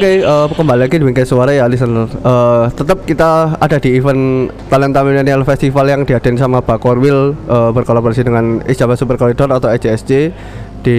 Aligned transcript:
Oke, 0.00 0.24
eh, 0.24 0.46
kembali 0.56 0.80
lagi 0.80 0.96
di 0.96 1.04
Bingkai 1.04 1.28
Suara 1.28 1.52
ya 1.52 1.68
listener. 1.68 2.08
Eh, 2.08 2.64
tetap 2.72 3.04
kita 3.04 3.52
ada 3.60 3.76
di 3.76 4.00
event 4.00 4.48
Talenta 4.72 5.04
Millennial 5.04 5.44
Festival 5.44 5.92
yang 5.92 6.08
diadain 6.08 6.40
sama 6.40 6.64
Bakorwil 6.64 7.36
uh, 7.44 7.68
berkolaborasi 7.68 8.24
dengan 8.24 8.64
Ijabah 8.64 8.96
Super 8.96 9.20
Corridor 9.20 9.52
atau 9.52 9.68
EJSJ 9.68 10.32
di 10.80 10.98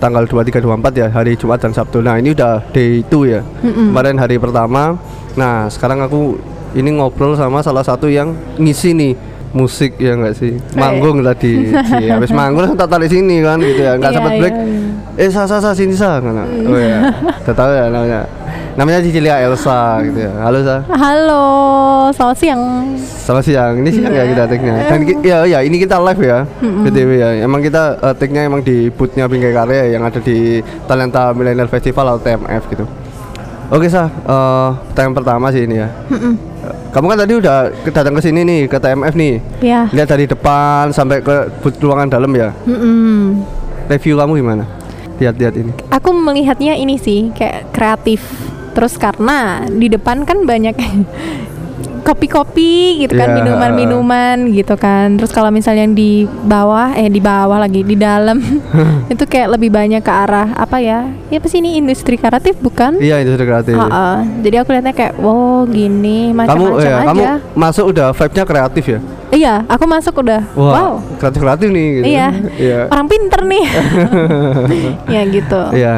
tanggal 0.00 0.24
23 0.24 0.64
24 0.64 0.80
ya, 0.96 1.12
hari 1.12 1.36
Jumat 1.36 1.60
dan 1.60 1.76
Sabtu. 1.76 2.00
Nah, 2.00 2.16
ini 2.16 2.32
udah 2.32 2.64
day 2.72 3.04
2 3.04 3.28
ya. 3.28 3.44
Kemarin 3.60 4.16
hari 4.16 4.40
pertama. 4.40 4.96
Nah, 5.36 5.68
sekarang 5.68 6.08
aku 6.08 6.40
ini 6.72 6.96
ngobrol 6.96 7.36
sama 7.36 7.60
salah 7.60 7.84
satu 7.84 8.08
yang 8.08 8.32
ngisi 8.56 8.96
nih 8.96 9.12
musik 9.52 9.96
ya 9.96 10.12
enggak 10.12 10.36
sih 10.36 10.60
manggung 10.76 11.24
tadi 11.24 11.72
sih 11.90 12.04
habis 12.08 12.32
manggung 12.32 12.68
langsung 12.68 12.80
tak 12.80 12.90
tarik 12.92 13.08
sini 13.08 13.40
kan 13.40 13.56
gitu 13.56 13.80
ya 13.80 13.96
nggak 13.96 14.12
Iya, 14.12 14.16
sempat 14.20 14.32
break 14.36 14.54
iya, 14.54 14.64
eh 15.18 15.26
sa 15.26 15.50
sa 15.50 15.58
sa 15.58 15.74
sini 15.74 15.98
sa 15.98 16.22
kan 16.22 16.30
oh 16.46 16.78
ya. 16.78 17.10
Tahu 17.42 17.72
ya 17.74 17.90
namanya. 17.90 18.22
Namanya 18.78 19.02
Cicilia 19.02 19.42
Elsa 19.42 19.98
gitu. 20.06 20.22
Ya 20.22 20.30
halo 20.38 20.62
sa. 20.62 20.86
Halo, 20.94 21.44
selamat 22.14 22.36
siang. 22.38 22.62
selamat 23.02 23.44
siang. 23.44 23.72
Ini 23.82 23.90
siang 23.90 24.14
ya 24.14 24.22
kita 24.22 24.42
take-nya 24.46 24.74
dan 24.86 25.00
ki- 25.02 25.18
ya 25.26 25.38
ya 25.42 25.58
ini 25.66 25.82
kita 25.82 25.98
live 25.98 26.22
ya. 26.22 26.46
BTW 26.62 27.10
ya. 27.18 27.28
Emang 27.42 27.58
kita 27.58 27.98
eh, 27.98 28.14
take-nya 28.14 28.46
emang 28.46 28.62
di 28.62 28.94
bootnya 28.94 29.26
Bingkai 29.26 29.50
Karya 29.50 29.90
yang 29.90 30.06
ada 30.06 30.22
di 30.22 30.62
Talenta 30.86 31.34
Millennial 31.34 31.66
Festival 31.66 32.14
atau 32.14 32.22
TMF 32.22 32.62
gitu. 32.70 32.86
Oke 33.74 33.90
sa. 33.90 34.06
Eh 34.06 34.70
time 34.94 35.18
pertama 35.18 35.50
sih 35.50 35.66
ini 35.66 35.82
ya. 35.82 35.90
Kamu 36.94 37.10
kan 37.10 37.18
tadi 37.18 37.34
udah 37.34 37.74
datang 37.90 38.14
ke 38.14 38.22
sini 38.22 38.46
nih 38.46 38.60
ke 38.70 38.78
TMF 38.78 39.18
nih. 39.18 39.34
Ya. 39.66 39.90
lihat 39.90 40.06
dari 40.06 40.30
depan 40.30 40.94
sampai 40.94 41.18
ke 41.18 41.50
ruangan 41.82 42.06
dalam 42.06 42.30
ya. 42.30 42.54
Mm-mm. 42.62 43.42
review 43.88 44.20
kamu 44.20 44.44
gimana 44.44 44.77
lihat-lihat 45.18 45.54
ini 45.58 45.72
Aku 45.90 46.14
melihatnya 46.14 46.78
ini 46.78 46.96
sih 46.96 47.30
kayak 47.34 47.74
kreatif. 47.74 48.22
Terus 48.72 48.94
karena 48.94 49.66
di 49.66 49.90
depan 49.90 50.22
kan 50.22 50.46
banyak 50.46 50.78
kopi-kopi 52.08 52.72
gitu 52.98 53.12
kan, 53.12 53.28
Iya. 53.28 53.36
minuman-minuman 53.38 54.48
gitu 54.48 54.74
kan. 54.74 55.14
Terus 55.14 55.28
kalau 55.28 55.48
misalnya 55.48 55.84
yang 55.84 55.92
di 55.92 56.12
bawah, 56.24 56.94
eh 56.94 57.06
di 57.06 57.20
bawah 57.20 57.58
lagi 57.58 57.82
di 57.82 57.94
dalam 57.94 58.40
itu 59.12 59.22
kayak 59.22 59.52
lebih 59.52 59.68
banyak 59.68 60.00
ke 60.00 60.08
arah 60.08 60.48
apa 60.54 60.78
ya? 60.78 61.04
Ya 61.28 61.36
pasti 61.36 61.60
ini 61.60 61.76
industri 61.76 62.16
kreatif 62.16 62.56
bukan? 62.56 62.96
iya 62.98 63.20
itu 63.20 63.30
sudah 63.30 63.44
kreatif 63.46 63.74
Heeh. 63.74 64.16
Jadi 64.40 64.56
aku 64.56 64.68
lihatnya 64.70 64.92
kayak, 64.92 65.14
wow 65.18 65.36
gini 65.64 66.32
kamu 66.32 66.36
macam-macam 66.38 66.80
ya, 66.80 66.96
kamu 67.04 67.20
aja. 67.20 67.34
masuk 67.52 67.84
udah 67.88 68.08
vibe-nya 68.10 68.44
kreatif 68.44 68.84
ya 68.86 69.00
Iya, 69.28 69.54
aku 69.66 69.84
masuk 69.84 70.14
udah. 70.18 70.40
wow. 70.54 71.04
kreatif 71.18 71.38
kreatif 71.38 71.68
nih 71.68 71.86
gitu. 71.94 72.06
Iya. 72.08 72.28
iya 72.56 72.80
Orang 72.88 73.06
pinter 73.06 73.40
nih. 73.44 73.64
ya 75.14 75.22
gitu. 75.26 75.60
iya 75.72 75.94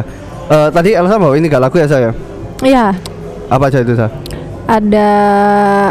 Eh, 0.46 0.68
tadi 0.68 0.90
Elsa 0.90 1.14
bawa 1.14 1.38
ini 1.38 1.46
gak 1.46 1.62
lagu 1.62 1.78
ya 1.78 1.86
saya 1.86 2.10
Iya. 2.58 2.90
apa 3.46 3.64
aja 3.64 3.78
itu 3.78 3.94
sa 3.94 4.10
Ada 4.70 5.10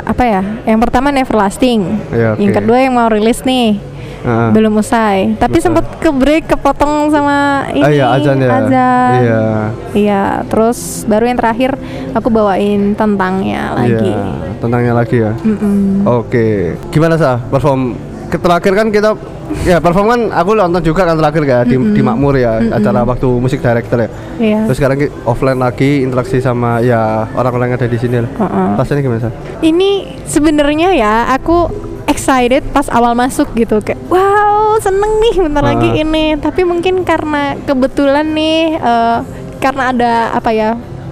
apa 0.01 0.23
ya? 0.23 0.41
Yang 0.63 0.79
pertama 0.81 1.11
Neverlasting. 1.11 1.79
Iya, 2.09 2.39
Yang 2.39 2.49
oke. 2.49 2.57
kedua 2.57 2.77
yang 2.79 2.93
mau 2.95 3.11
rilis 3.11 3.43
nih. 3.43 3.75
Heeh. 4.19 4.49
Belum 4.51 4.75
usai. 4.75 5.35
Tapi 5.35 5.59
sempat 5.59 5.83
ke 5.95 6.07
break 6.09 6.47
kepotong 6.49 7.07
sama 7.07 7.67
ini. 7.71 7.83
Ah, 7.83 7.89
iya 7.89 8.05
azan 8.09 8.35
ya 8.37 8.49
azan. 8.53 9.11
iya 9.17 9.43
Iya, 9.91 10.23
terus 10.45 10.79
baru 11.03 11.23
yang 11.25 11.35
terakhir 11.35 11.75
aku 12.11 12.27
bawain 12.27 12.95
tentangnya 12.95 13.75
lagi. 13.75 14.11
iya 14.11 14.23
tentangnya 14.59 14.91
lagi 14.91 15.17
ya 15.17 15.31
Mm-mm. 15.39 16.03
oke 16.03 16.47
gimana 16.89 17.15
sa 17.15 17.39
perform 17.39 17.95
terakhir 18.31 18.73
kan 18.73 18.87
kita 18.87 19.09
ya 19.59 19.77
perform 19.77 20.07
kan 20.07 20.21
aku 20.29 20.53
nonton 20.53 20.81
juga 20.83 21.03
kan 21.03 21.15
terakhir 21.15 21.41
ya 21.41 21.59
di, 21.63 21.73
di 21.75 21.99
Makmur 21.99 22.35
ya 22.35 22.61
acara 22.69 23.01
waktu 23.01 23.25
musik 23.27 23.59
director 23.59 23.97
ya 23.97 24.09
Iya. 24.37 24.59
terus 24.63 24.77
sekarang 24.77 24.97
offline 25.23 25.57
lagi 25.57 25.99
interaksi 25.99 26.37
sama 26.37 26.79
ya 26.79 27.25
orang-orang 27.33 27.73
yang 27.73 27.77
ada 27.77 27.87
di 27.87 27.97
sini 27.97 28.17
lah 28.19 28.31
Heeh. 28.31 28.67
rasanya 28.75 29.01
gimana 29.01 29.29
Ini 29.59 29.89
sebenarnya 30.23 30.89
ya 30.93 31.13
aku 31.29 31.67
excited 32.05 32.63
pas 32.69 32.87
awal 32.87 33.13
masuk 33.13 33.49
gitu 33.53 33.79
kayak 33.79 33.97
wow 34.05 34.77
seneng 34.77 35.17
nih 35.19 35.35
bentar 35.39 35.61
Ah. 35.61 35.73
lagi 35.73 35.89
ini 35.97 36.37
tapi 36.37 36.61
mungkin 36.63 37.01
karena 37.03 37.57
kebetulan 37.59 38.29
nih 38.29 38.57
eh, 38.75 39.17
karena 39.57 39.83
ada 39.89 40.11
apa 40.31 40.49
ya 40.49 40.69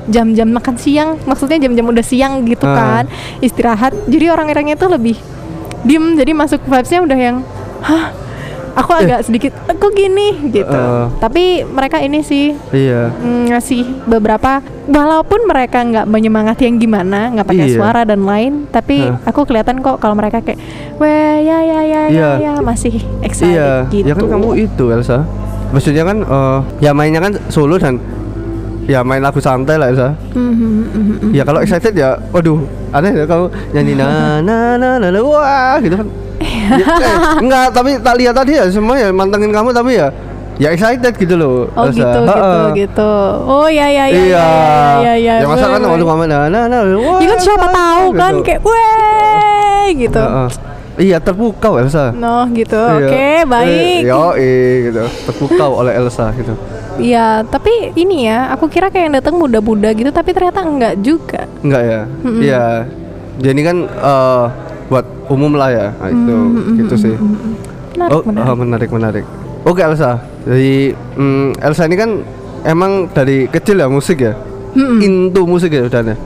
jam-jam 0.07 0.47
makan 0.47 0.75
siang 0.75 1.19
maksudnya 1.21 1.59
jam-jam 1.59 1.83
udah 1.83 2.01
siang 2.01 2.41
gitu 2.43 2.63
Ah. 2.63 3.03
kan 3.03 3.03
istirahat 3.39 3.91
jadi 4.07 4.31
orang-orangnya 4.31 4.75
tuh 4.75 4.87
lebih 4.89 5.19
diem 5.87 6.13
jadi 6.13 6.31
masuk 6.33 6.59
vibesnya 6.61 6.99
udah 6.99 7.15
yang 7.17 7.37
hah 7.79 8.11
aku 8.75 8.91
agak 8.93 9.23
sedikit 9.23 9.55
kok 9.57 9.89
gini 9.89 10.51
gitu 10.51 10.69
Eh. 10.69 11.05
tapi 11.17 11.43
mereka 11.65 11.97
ini 11.97 12.21
sih 12.21 12.53
iya 12.69 13.09
mm, 13.09 13.49
ngasih 13.49 14.05
beberapa 14.05 14.61
walaupun 14.85 15.49
mereka 15.49 15.81
nggak 15.81 16.05
menyemangati 16.05 16.63
yang 16.63 16.77
gimana 16.77 17.31
nggak 17.31 17.47
pakai 17.47 17.67
Iya. 17.67 17.75
suara 17.75 18.01
dan 18.03 18.21
lain 18.21 18.67
tapi 18.67 19.01
Hah. 19.01 19.17
aku 19.25 19.43
kelihatan 19.43 19.81
kok 19.81 19.97
kalau 19.97 20.13
mereka 20.13 20.45
kayak 20.45 20.61
weh 20.95 21.41
ya 21.41 21.57
ya 21.59 21.79
ya 21.81 22.01
Iya. 22.07 22.29
ya, 22.37 22.53
ya 22.53 22.61
masih 22.61 22.93
excited 23.21 23.57
Iya, 23.57 23.89
gitu 23.89 24.05
ya 24.05 24.13
kan 24.13 24.29
kamu 24.29 24.49
itu 24.59 24.85
Elsa. 24.87 25.25
Maksudnya 25.67 26.03
kan 26.03 26.17
eh, 26.21 26.57
ya 26.79 26.91
mainnya 26.93 27.19
kan 27.19 27.33
solo 27.47 27.75
dan 27.75 27.97
ya 28.87 29.03
main 29.03 29.19
lagu 29.19 29.37
santai 29.37 29.75
lah 29.75 29.87
Elsa. 29.87 30.15
Mhm, 30.31 30.47
mhm, 30.49 31.03
mhm. 31.21 31.29
Ya 31.31 31.43
kalau 31.43 31.59
excited 31.59 31.93
ya, 31.93 32.15
waduh, 32.29 32.63
aneh 32.89 33.11
ya 33.13 33.23
kamu 33.23 33.45
nyanyi 33.71 33.93
na 33.93 34.07
na 34.39 34.57
na 34.73 34.89
na, 34.95 35.07
na 35.07 35.19
wah 35.19 35.75
gitu 35.77 35.95
kan. 35.95 36.07
Ya, 36.67 36.83
eh, 36.83 37.17
enggak, 37.39 37.67
tapi 37.71 37.95
tak 37.97 38.15
lihat 38.15 38.33
tadi 38.33 38.51
ya 38.53 38.67
semuanya 38.67 39.07
mantengin 39.09 39.49
kamu 39.49 39.71
tapi 39.71 39.95
ya 39.95 40.07
ya 40.55 40.71
excited 40.71 41.13
gitu 41.13 41.35
loh. 41.35 41.67
oh 41.69 41.85
Elsa. 41.85 41.95
gitu 41.95 42.19
gitu 42.19 42.31
Ha-ha. 42.33 42.73
gitu 42.73 43.11
oh 43.43 43.67
ya 43.67 43.87
ya 43.87 44.05
ya 44.05 44.17
Iya. 44.17 44.47
ya 44.97 45.13
ya 45.15 45.33
Ya 45.37 45.45
masa 45.45 45.67
kan 45.67 45.79
waktu 45.79 46.01
kamu 46.01 46.23
na 46.25 46.39
na 46.47 46.59
na, 46.65 46.77
wah. 46.95 47.19
ya 47.19 47.27
kan 47.29 47.39
siapa 47.39 47.67
tahu 47.69 48.05
kan 48.13 48.33
gitu. 48.33 48.43
kayak 48.43 48.61
weh 48.63 49.87
gitu. 49.97 50.23
Iya 50.97 51.21
terpukau 51.21 51.77
Elsa. 51.77 52.09
noh 52.09 52.49
gitu 52.51 52.73
Iya. 52.73 52.97
oke 53.05 53.29
baik 53.45 53.99
Eh, 54.01 54.09
Yo, 54.09 54.23
gitu. 54.89 55.03
Terpukau 55.29 55.71
oleh 55.77 55.93
Elsa 55.93 56.33
gitu. 56.33 56.57
Iya, 56.97 57.45
tapi 57.45 57.93
ini 57.93 58.25
ya, 58.25 58.49
aku 58.49 58.65
kira 58.65 58.89
kayak 58.89 59.05
yang 59.05 59.15
datang 59.21 59.37
muda-muda 59.37 59.93
gitu, 59.93 60.09
tapi 60.09 60.33
ternyata 60.33 60.65
enggak 60.65 60.97
juga. 61.05 61.45
Enggak 61.61 61.83
ya? 61.85 62.01
Iya. 62.25 62.65
Jadi 63.37 63.61
kan 63.61 63.77
eh, 63.85 64.43
buat 64.89 65.05
umum 65.29 65.53
lah 65.53 65.69
ya. 65.69 65.87
Nah, 65.93 66.09
itu 66.09 66.35
gitu 66.81 66.95
sih. 66.97 67.15
Menarik, 67.93 68.13
oh, 68.17 68.21
menarik. 68.25 68.49
oh, 68.49 68.57
menarik 68.57 68.89
menarik. 68.89 69.25
Oke 69.61 69.81
Elsa. 69.85 70.17
Jadi 70.49 70.97
mm, 71.13 71.61
Elsa 71.61 71.85
ini 71.85 71.95
kan 71.95 72.09
emang 72.65 73.05
dari 73.13 73.45
kecil 73.45 73.77
ya 73.77 73.85
musik 73.85 74.17
ya. 74.17 74.33
Mm-mm. 74.73 74.97
Into 75.01 75.45
musik 75.45 75.69
ya 75.69 75.85
udah 75.85 76.01
ya? 76.01 76.17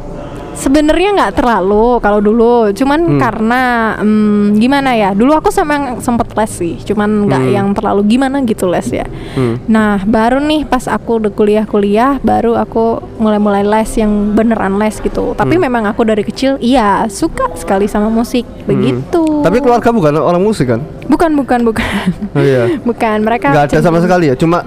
Sebenarnya 0.51 1.15
nggak 1.15 1.33
terlalu 1.39 1.97
kalau 1.99 2.19
dulu, 2.19 2.69
cuman 2.75 2.99
Hmm. 3.15 3.19
karena 3.19 3.61
hmm, 3.97 4.59
gimana 4.59 4.91
ya? 4.93 5.09
Dulu 5.15 5.31
aku 5.33 5.49
sama 5.49 5.97
sempet 6.03 6.31
les 6.35 6.51
sih, 6.51 6.75
cuman 6.83 7.25
nggak 7.25 7.43
Hmm. 7.43 7.53
yang 7.55 7.67
terlalu 7.71 8.01
gimana 8.05 8.43
gitu 8.43 8.67
les 8.67 8.87
ya. 8.91 9.07
Hmm. 9.33 9.57
Nah, 9.65 10.03
baru 10.03 10.43
nih 10.43 10.67
pas 10.67 10.85
aku 10.85 11.23
udah 11.23 11.31
kuliah-kuliah, 11.31 12.19
baru 12.21 12.59
aku 12.59 12.99
mulai-mulai 13.17 13.63
les 13.63 13.91
yang 13.95 14.35
beneran 14.35 14.75
les 14.75 14.99
gitu. 14.99 15.33
Tapi 15.33 15.55
Hmm. 15.55 15.63
memang 15.71 15.83
aku 15.87 16.03
dari 16.03 16.21
kecil, 16.21 16.59
iya 16.59 17.07
suka 17.07 17.51
sekali 17.55 17.87
sama 17.87 18.11
musik, 18.11 18.43
begitu. 18.67 19.23
Hmm. 19.23 19.43
Tapi 19.43 19.57
keluarga 19.59 19.89
bukan 19.89 20.13
orang 20.17 20.43
musik 20.43 20.67
kan? 20.67 20.81
bukan, 21.11 21.35
bukan, 21.35 21.59
bukan, 21.67 22.07
Oh, 22.31 22.39
iya. 22.39 22.71
bukan. 22.87 23.19
Mereka 23.19 23.51
Enggak 23.51 23.75
ada 23.75 23.79
sama 23.83 23.99
sekali 23.99 24.31
ya, 24.31 24.35
cuma 24.39 24.63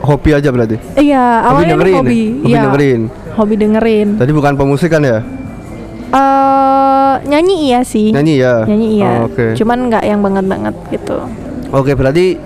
hobi 0.00 0.30
aja 0.32 0.48
berarti. 0.48 0.76
Iya, 0.94 1.24
awalnya 1.42 1.74
dengerin 1.74 1.86
ini 1.86 1.92
ya? 1.92 2.00
hobi, 2.00 2.20
Hobi 2.20 2.46
Iya, 2.46 2.60
dengerin. 2.62 3.00
hobi 3.34 3.54
dengerin. 3.56 4.08
Tadi 4.16 4.30
bukan 4.32 4.52
pemusik 4.54 4.90
kan 4.90 5.02
ya? 5.02 5.18
eh 6.06 7.12
nyanyi 7.26 7.54
iya 7.66 7.80
sih. 7.82 8.14
Nyanyi 8.14 8.34
ya. 8.38 8.62
Nyanyi 8.64 8.86
iya. 8.94 9.10
Oh, 9.20 9.28
Oke. 9.28 9.58
Cuman 9.58 9.90
nggak 9.90 10.04
yang 10.04 10.20
banget-banget 10.22 10.74
gitu. 10.90 11.18
Oke, 11.74 11.92
berarti 11.92 12.38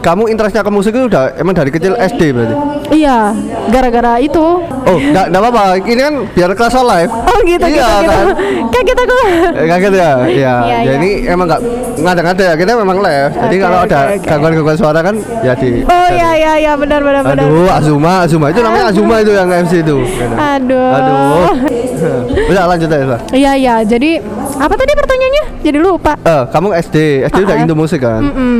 kamu 0.00 0.32
interestnya 0.32 0.64
ke 0.64 0.72
musik 0.72 0.96
itu 0.96 1.04
udah 1.04 1.36
emang 1.36 1.52
dari 1.52 1.68
kecil 1.68 1.92
SD 1.92 2.32
berarti? 2.32 2.54
Iya, 2.90 3.30
gara-gara 3.70 4.18
itu. 4.18 4.42
Oh, 4.66 4.98
enggak 4.98 5.30
enggak 5.30 5.42
apa-apa. 5.46 5.64
Ini 5.78 6.00
kan 6.02 6.14
biar 6.34 6.50
kelas 6.58 6.74
live. 6.74 7.10
Oh 7.14 7.38
gitu 7.46 7.64
Iya, 7.64 7.70
gitu 7.70 7.94
gitu. 8.02 8.10
kan? 8.10 8.26
Kaget 8.74 8.98
aku. 8.98 9.16
Eh, 9.54 9.66
kaget 9.70 9.92
ya? 9.94 9.94
Iya. 9.94 10.10
Iya, 10.26 10.52
ya 10.66 10.78
iya. 10.82 10.92
ini 10.98 11.10
emang 11.30 11.46
enggak 11.46 11.62
ngada-ngada 12.02 12.42
ya. 12.50 12.54
Kita 12.58 12.70
memang 12.74 12.98
live. 12.98 13.30
Jadi 13.30 13.56
kalau 13.62 13.78
oke, 13.78 13.94
ada 13.94 14.00
gangguan-gangguan 14.18 14.76
suara 14.76 15.00
kan 15.00 15.14
ya 15.46 15.54
di 15.54 15.86
Oh 15.86 16.08
iya 16.10 16.30
iya 16.34 16.52
iya 16.58 16.72
benar 16.74 17.00
benar 17.00 17.22
benar. 17.22 17.46
Aduh, 17.46 17.70
Azuma, 17.70 18.12
Azuma 18.26 18.46
itu 18.50 18.60
namanya 18.60 18.84
Azuma 18.90 19.14
itu 19.22 19.32
yang 19.38 19.48
MC 19.48 19.72
itu. 19.86 19.96
Aduh. 20.34 20.90
Aduh. 20.90 21.46
Udah 22.50 22.64
lanjut 22.66 22.88
aja 22.90 23.06
lah. 23.06 23.20
Iya 23.30 23.52
iya. 23.54 23.74
Jadi 23.86 24.18
apa 24.58 24.74
tadi 24.74 24.92
pertanyaannya? 24.98 25.44
Jadi 25.62 25.78
lupa. 25.78 26.12
Eh, 26.20 26.42
kamu 26.50 26.68
SD, 26.74 26.96
SD 27.30 27.38
udah 27.46 27.54
Ah, 27.54 27.58
ah. 27.60 27.62
into 27.62 27.76
musik 27.78 28.00
kan? 28.02 28.18
Mm-mm. 28.18 28.56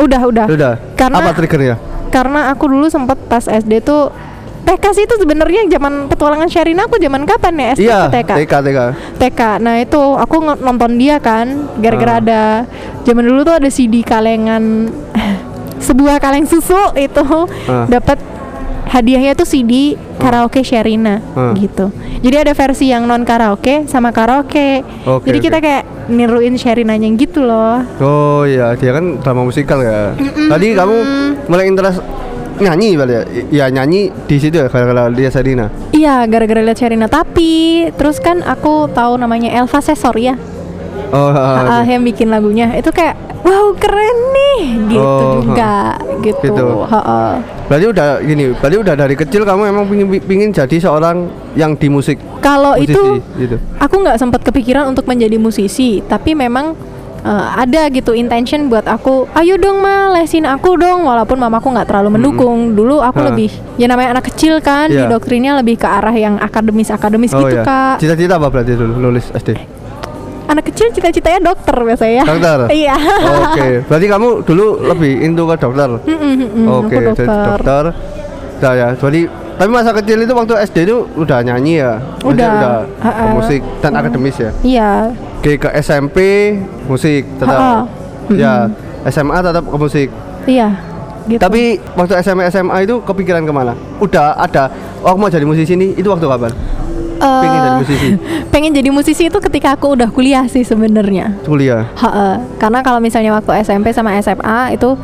Udah 0.00 0.20
udah. 0.26 0.46
Udah. 0.48 0.72
Karena 0.96 1.20
Apa 1.20 1.30
triggernya? 1.36 1.76
Karena 2.14 2.46
aku 2.48 2.70
dulu 2.70 2.86
sempet 2.86 3.18
pas 3.26 3.42
SD 3.42 3.82
tuh 3.82 4.14
TK 4.64 4.84
sih 4.94 5.04
itu 5.04 5.18
sebenarnya 5.18 5.68
zaman 5.68 6.06
petualangan 6.06 6.46
Sherina 6.46 6.86
aku 6.86 6.96
zaman 6.96 7.26
kapan 7.26 7.52
ya 7.54 7.66
SD 7.74 7.84
Iya, 7.84 7.98
TK? 8.08 8.30
TK, 8.38 8.52
TK. 8.62 8.78
TK. 9.18 9.40
Nah 9.60 9.74
itu 9.76 10.00
aku 10.16 10.34
nonton 10.40 10.96
dia 10.96 11.18
kan, 11.18 11.46
gara-gara 11.76 12.16
ada 12.16 12.42
zaman 13.02 13.22
dulu 13.22 13.44
tuh 13.44 13.58
ada 13.58 13.68
CD 13.68 14.00
kalengan 14.00 14.88
sebuah 15.86 16.16
kaleng 16.16 16.48
susu 16.48 16.80
itu 16.96 17.20
Ah. 17.68 17.84
dapat 17.84 18.16
hadiahnya 18.94 19.34
tuh 19.34 19.42
CD 19.42 19.98
karaoke 20.16 20.62
Sherina 20.62 21.18
Hmm. 21.34 21.58
gitu. 21.58 21.90
Jadi 22.22 22.36
ada 22.38 22.52
versi 22.54 22.88
yang 22.88 23.04
non 23.04 23.26
karaoke 23.26 23.84
sama 23.84 24.08
karaoke. 24.08 24.86
Oke, 25.04 25.26
Jadi 25.26 25.38
oke. 25.38 25.44
kita 25.44 25.58
kayak 25.58 25.82
niruin 26.06 26.54
Sherinanya 26.54 27.10
gitu 27.12 27.42
loh. 27.42 27.82
Oh 27.98 28.46
iya, 28.46 28.72
dia 28.72 28.94
kan 28.94 29.18
drama 29.18 29.42
musikal 29.42 29.82
ya. 29.82 30.14
Tadi 30.22 30.72
kamu 30.72 30.96
mulai 31.44 31.66
interest 31.66 31.98
nyanyi 32.54 32.94
berarti 32.94 33.12
ya? 33.12 33.22
Ya 33.50 33.66
nyanyi 33.68 34.14
di 34.24 34.36
situ 34.38 34.54
ya 34.54 34.70
gara-gara 34.70 35.10
dia 35.10 35.28
Serina. 35.28 35.66
Iya, 35.90 36.22
gara-gara 36.24 36.62
lihat 36.62 36.78
Sherina. 36.78 37.04
Tapi 37.04 37.50
terus 37.92 38.16
kan 38.16 38.40
aku 38.40 38.86
tahu 38.88 39.18
namanya 39.18 39.50
Elva 39.50 39.82
Sesor 39.82 40.14
ya. 40.16 40.38
Oh, 41.10 41.30
Ah, 41.30 41.82
yang 41.82 42.02
bikin 42.02 42.26
lagunya 42.26 42.74
itu 42.74 42.90
kayak 42.90 43.14
wow 43.42 43.70
keren 43.74 44.18
nih 44.32 44.60
gitu 44.88 44.98
Oh, 44.98 45.38
juga 45.40 45.94
gitu. 46.22 46.42
Gitu. 46.44 46.66
Ha-ha. 46.88 47.38
Berarti 47.64 47.86
udah 47.88 48.06
gini, 48.20 48.44
berarti 48.52 48.76
udah 48.76 48.94
dari 48.94 49.14
kecil 49.16 49.42
kamu 49.42 49.62
emang 49.68 49.84
pingin, 49.88 50.06
pingin 50.20 50.50
jadi 50.52 50.76
seorang 50.78 51.28
yang 51.56 51.72
di 51.74 51.88
musik. 51.88 52.20
Kalau 52.44 52.76
itu 52.76 53.24
gitu. 53.40 53.56
aku 53.80 53.94
nggak 54.04 54.20
sempat 54.20 54.44
kepikiran 54.44 54.84
untuk 54.90 55.08
menjadi 55.08 55.40
musisi, 55.40 56.04
tapi 56.04 56.36
memang 56.36 56.76
eh, 57.24 57.46
ada 57.56 57.88
gitu 57.88 58.12
intention 58.12 58.68
buat 58.68 58.84
aku, 58.84 59.24
ayo 59.32 59.56
dong 59.56 59.80
ma 59.80 60.12
lesin 60.12 60.44
aku 60.44 60.76
dong, 60.76 61.08
walaupun 61.08 61.40
mamaku 61.40 61.72
nggak 61.72 61.88
terlalu 61.88 62.20
mendukung. 62.20 62.76
Dulu 62.76 63.00
aku 63.00 63.24
Hah. 63.24 63.28
lebih 63.32 63.48
ya 63.80 63.88
namanya 63.88 64.20
anak 64.20 64.28
kecil 64.28 64.60
kan, 64.60 64.92
Iya. 64.92 65.08
didoktrinnya 65.08 65.56
lebih 65.56 65.80
ke 65.80 65.88
arah 65.88 66.12
yang 66.12 66.36
akademis 66.36 66.92
akademis 66.92 67.32
Oh 67.32 67.40
gitu 67.48 67.60
iya. 67.60 67.64
kak. 67.64 67.96
Cita-cita 68.04 68.36
apa 68.36 68.52
berarti 68.52 68.76
dulu 68.76 69.08
lulus 69.08 69.32
SD? 69.32 69.56
Anak 70.44 70.64
kecil 70.68 70.92
cita-citanya 70.92 71.40
dokter 71.40 71.76
biasanya. 71.76 72.22
Dokter. 72.28 72.58
Iya. 72.84 72.96
Oke, 73.48 73.68
berarti 73.88 74.06
kamu 74.06 74.28
dulu 74.44 74.66
lebih 74.92 75.12
into 75.24 75.42
ke 75.48 75.56
dokter. 75.56 75.90
Oke, 76.68 76.94
aku 76.94 77.10
jadi 77.16 77.24
dokter. 77.24 77.84
Udah 78.60 78.72
ya. 78.76 78.88
Jadi 78.96 79.20
tapi 79.54 79.70
masa 79.70 79.94
kecil 79.94 80.18
itu 80.26 80.32
waktu 80.34 80.54
SD 80.66 80.76
itu 80.82 81.06
udah 81.14 81.38
nyanyi 81.46 81.78
ya? 81.78 81.94
Maksudnya 82.20 82.26
Udah. 82.26 82.50
udah 82.50 82.74
Ha-ha. 83.06 83.24
musik 83.30 83.60
dan 83.78 83.92
akademis 83.94 84.36
ya. 84.36 84.50
Iya. 84.66 84.90
Oke, 85.38 85.52
ke 85.60 85.68
SMP 85.78 86.18
musik 86.90 87.22
tetap. 87.38 87.86
Ya, 88.32 88.66
SMA 89.06 89.36
tetap 89.38 89.64
ke 89.68 89.76
musik. 89.76 90.08
Iya. 90.48 90.68
Gitu. 91.24 91.40
Tapi 91.40 91.80
waktu 91.96 92.20
SMA 92.20 92.52
SMA 92.52 92.84
itu 92.84 93.00
kepikiran 93.00 93.44
ke 93.44 93.52
mana? 93.52 93.72
Udah 93.96 94.36
ada 94.36 94.68
oh 95.00 95.12
aku 95.12 95.18
mau 95.20 95.32
jadi 95.32 95.44
musisi 95.44 95.72
nih, 95.72 95.96
itu 95.96 96.08
waktu 96.08 96.24
kapan? 96.24 96.52
Eh, 97.18 97.42
pengen 97.42 97.58
jadi 97.58 97.70
musisi? 97.78 98.08
pengen 98.52 98.72
jadi 98.74 98.90
musisi 98.90 99.22
itu 99.30 99.38
ketika 99.38 99.78
aku 99.78 99.94
udah 99.94 100.08
kuliah 100.10 100.44
sih 100.50 100.66
sebenarnya. 100.66 101.34
Kuliah. 101.46 101.88
Ha-ha. 101.98 102.42
Karena 102.58 102.82
kalau 102.82 102.98
misalnya 102.98 103.34
waktu 103.34 103.62
SMP 103.62 103.94
sama 103.94 104.16
SMA 104.18 104.74
itu 104.74 104.98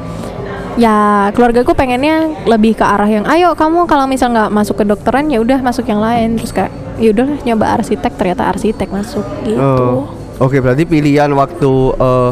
ya 0.79 1.29
keluargaku 1.35 1.75
pengennya 1.75 2.31
lebih 2.47 2.79
ke 2.79 2.85
arah 2.87 3.11
yang 3.11 3.27
ayo 3.27 3.53
kamu 3.59 3.85
kalau 3.91 4.07
misal 4.07 4.31
nggak 4.31 4.55
masuk 4.55 4.81
ke 4.81 4.85
dokteran 4.87 5.27
ya 5.29 5.43
udah 5.43 5.59
masuk 5.61 5.85
yang 5.85 5.99
lain 5.99 6.39
terus 6.39 6.55
kayak 6.55 6.71
ya 6.97 7.11
udahlah 7.11 7.37
nyoba 7.43 7.67
arsitek 7.81 8.13
ternyata 8.15 8.43
arsitek 8.49 8.89
masuk 8.89 9.27
gitu. 9.45 9.61
Oh. 9.61 10.09
Oke, 10.41 10.57
berarti 10.57 10.89
pilihan 10.89 11.29
waktu 11.37 11.73
eh, 12.01 12.31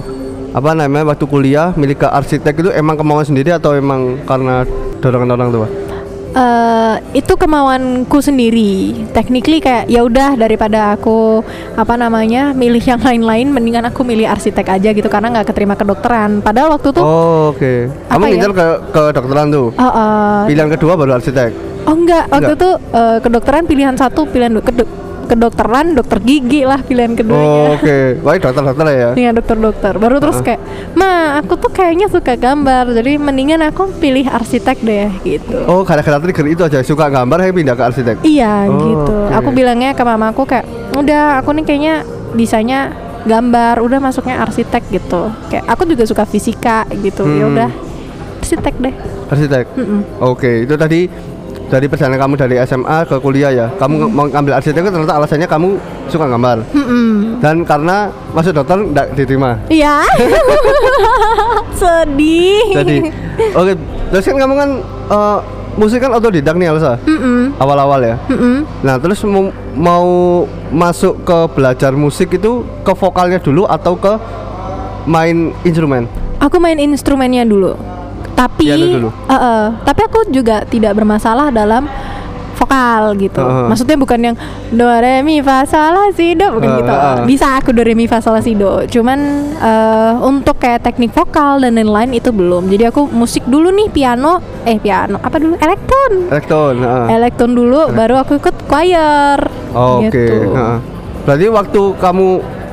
apa 0.56 0.72
namanya 0.72 1.12
waktu 1.12 1.28
kuliah 1.28 1.76
milik 1.76 2.00
ke 2.00 2.08
arsitek 2.08 2.54
itu 2.56 2.70
emang 2.72 2.96
kemauan 2.96 3.28
sendiri 3.28 3.52
atau 3.52 3.76
emang 3.76 4.16
karena 4.24 4.64
dorongan 5.04 5.36
orang 5.36 5.48
tua? 5.52 5.68
Eh, 6.28 6.94
itu 7.14 7.32
kemauanku 7.34 8.20
sendiri. 8.20 8.92
Technically 9.10 9.58
kayak 9.58 9.88
ya 9.88 10.04
udah 10.04 10.36
daripada 10.36 10.92
aku 10.92 11.40
apa 11.72 11.96
namanya 11.96 12.52
milih 12.52 12.80
yang 12.80 13.00
lain-lain, 13.00 13.48
mendingan 13.48 13.88
aku 13.88 14.04
milih 14.04 14.28
arsitek 14.28 14.68
aja 14.68 14.92
gitu 14.92 15.08
karena 15.08 15.32
nggak 15.32 15.48
keterima 15.48 15.72
kedokteran. 15.72 16.44
Padahal 16.44 16.76
waktu 16.76 16.92
itu 16.92 17.00
Oh, 17.00 17.50
oke. 17.50 17.72
Kamu 18.06 18.12
Apa 18.12 18.24
ya? 18.24 18.30
ngincer 18.30 18.52
ke 18.52 18.66
ke 18.92 19.02
dokteran 19.10 19.46
tuh. 19.48 19.68
Oh, 19.72 19.82
eh, 19.82 20.40
Pilihan 20.46 20.68
kedua 20.68 20.92
baru 20.94 21.16
arsitek. 21.16 21.50
oh 21.88 21.96
enggak, 21.96 22.28
waktu 22.28 22.52
Enggak. 22.52 22.60
itu 22.60 22.70
eh, 22.92 23.18
kedokteran 23.18 23.64
pilihan 23.64 23.96
satu, 23.96 24.20
pilihan 24.28 24.52
du- 24.52 24.60
kedo- 24.60 24.90
kedokteran 25.28 25.92
dokter 25.92 26.18
gigi 26.18 26.64
lah 26.64 26.80
pilihan 26.80 27.12
Oh, 27.12 27.16
keduanya. 27.16 27.68
oke. 27.76 27.98
Wah, 28.20 28.34
dokter-dokter 28.34 28.86
ya. 28.88 29.10
Iya 29.20 29.30
dokter-dokter. 29.32 29.92
Baru 29.94 30.16
terus 30.18 30.40
kayak, 30.40 30.60
"Ma, 30.92 31.36
aku 31.36 31.54
tuh 31.54 31.68
kayaknya 31.68 32.08
suka 32.08 32.34
gambar. 32.34 32.90
Jadi 32.90 33.14
mendingan 33.14 33.60
aku 33.62 33.92
pilih 33.94 34.24
arsitek 34.24 34.76
deh." 34.80 35.08
gitu. 35.20 35.58
Oh, 35.64 35.84
gara-gara 35.84 36.16
trigger 36.18 36.46
itu 36.48 36.62
aja 36.62 36.80
suka 36.80 37.06
gambar 37.06 37.38
saya 37.38 37.52
pindah 37.52 37.74
ke 37.74 37.84
arsitek. 37.84 38.16
Iya 38.22 38.54
Oh, 38.66 38.80
gitu. 38.80 39.14
oke. 39.22 39.34
Aku 39.36 39.48
bilangnya 39.52 39.92
ke 39.92 40.02
mamaku 40.02 40.42
kayak, 40.42 40.64
"Udah, 40.94 41.38
aku 41.38 41.52
nih 41.52 41.64
kayaknya 41.64 41.94
bisanya 42.32 42.92
gambar, 43.22 43.78
udah 43.78 43.98
masuknya 44.00 44.40
arsitek 44.40 44.82
gitu." 44.90 45.28
Kayak 45.46 45.64
aku 45.66 45.84
juga 45.84 46.02
suka 46.02 46.24
fisika 46.24 46.88
gitu. 46.96 47.28
Ya 47.28 47.44
Hmm. 47.44 47.52
udah 47.52 47.70
arsitek 48.38 48.74
deh. 48.78 48.94
Arsitek. 49.28 49.64
Oke, 50.18 50.64
itu 50.64 50.74
tadi 50.74 51.04
dari 51.68 51.84
perjalanan 51.84 52.18
kamu 52.18 52.34
dari 52.34 52.56
SMA 52.64 52.98
ke 53.04 53.16
kuliah 53.20 53.52
ya. 53.52 53.66
Kamu 53.76 53.94
Hmm. 53.98 54.12
mau 54.12 54.24
ngambil 54.24 54.56
arsitek 54.56 54.80
itu 54.80 54.90
ternyata 54.90 55.14
alasannya 55.16 55.44
kamu 55.44 55.76
suka 56.08 56.24
gambar. 56.24 56.64
Mm-mm. 56.72 57.38
Dan 57.44 57.62
karena 57.62 58.08
masuk 58.32 58.56
dokter 58.56 58.80
enggak 58.80 59.06
diterima. 59.12 59.60
Iya. 59.68 60.00
Sedih. 61.80 62.74
Jadi, 62.74 62.96
oke, 63.54 63.72
terus 64.10 64.24
kan 64.24 64.36
kamu 64.40 64.54
kan 64.56 64.70
eh, 65.08 65.38
musik 65.76 66.00
kan 66.00 66.10
otodidak 66.10 66.56
nih 66.56 66.72
Elsa. 66.72 66.96
Mm-mm. 67.04 67.54
Awal-awal 67.60 68.00
ya. 68.02 68.16
Mm-mm. 68.26 68.64
Nah, 68.82 68.96
terus 68.98 69.20
mau, 69.22 69.52
mau 69.76 70.06
masuk 70.72 71.22
ke 71.22 71.38
belajar 71.54 71.92
musik 71.94 72.34
itu 72.34 72.64
ke 72.82 72.92
vokalnya 72.96 73.38
dulu 73.38 73.68
atau 73.68 73.94
ke 73.94 74.12
main 75.04 75.52
instrumen? 75.62 76.08
Aku 76.38 76.56
main 76.58 76.78
instrumennya 76.78 77.44
dulu. 77.44 77.74
Tapi 78.38 78.64
dulu? 78.70 79.10
eh, 79.10 79.34
eh, 79.34 79.64
tapi 79.82 80.00
aku 80.06 80.30
juga 80.30 80.62
tidak 80.62 80.94
bermasalah 80.94 81.50
dalam 81.50 81.90
vokal 82.58 83.14
gitu. 83.18 83.38
Heeh. 83.38 83.66
Maksudnya 83.70 83.94
bukan 83.94 84.18
yang 84.18 84.36
do 84.74 84.86
re 84.86 85.22
mi 85.22 85.38
fa 85.38 85.62
sol 85.62 85.94
la 85.94 86.10
si 86.10 86.34
do 86.34 86.50
bukan 86.50 86.70
Heeh, 86.74 86.80
gitu. 86.82 86.90
heeh. 86.90 87.16
Bisa 87.22 87.46
aku 87.54 87.70
do 87.70 87.86
re 87.86 87.94
mi 87.94 88.10
fa 88.10 88.18
sol 88.18 88.34
la 88.34 88.42
si 88.42 88.58
do. 88.58 88.82
Cuman 88.86 89.18
eh, 89.54 90.12
untuk 90.26 90.58
kayak 90.58 90.82
teknik 90.82 91.14
vokal 91.14 91.62
dan 91.62 91.78
lain-lain 91.78 92.10
itu 92.14 92.34
belum. 92.34 92.66
Jadi 92.66 92.90
aku 92.90 93.06
musik 93.06 93.46
dulu 93.46 93.70
nih 93.70 93.90
piano, 93.90 94.42
eh 94.66 94.78
piano 94.78 95.22
apa 95.22 95.38
dulu? 95.38 95.54
Elektron. 95.58 96.12
Elektron. 96.30 96.74
heeh. 96.82 97.06
Elektron 97.14 97.52
dulu 97.54 97.94
baru 97.94 98.22
aku 98.22 98.42
ikut 98.42 98.54
choir. 98.66 99.38
Oh, 99.70 100.02
Oke. 100.02 100.10
gitu. 100.10 100.50
heeh. 100.50 100.78
Berarti 101.22 101.46
waktu 101.46 101.80
kamu 101.98 102.26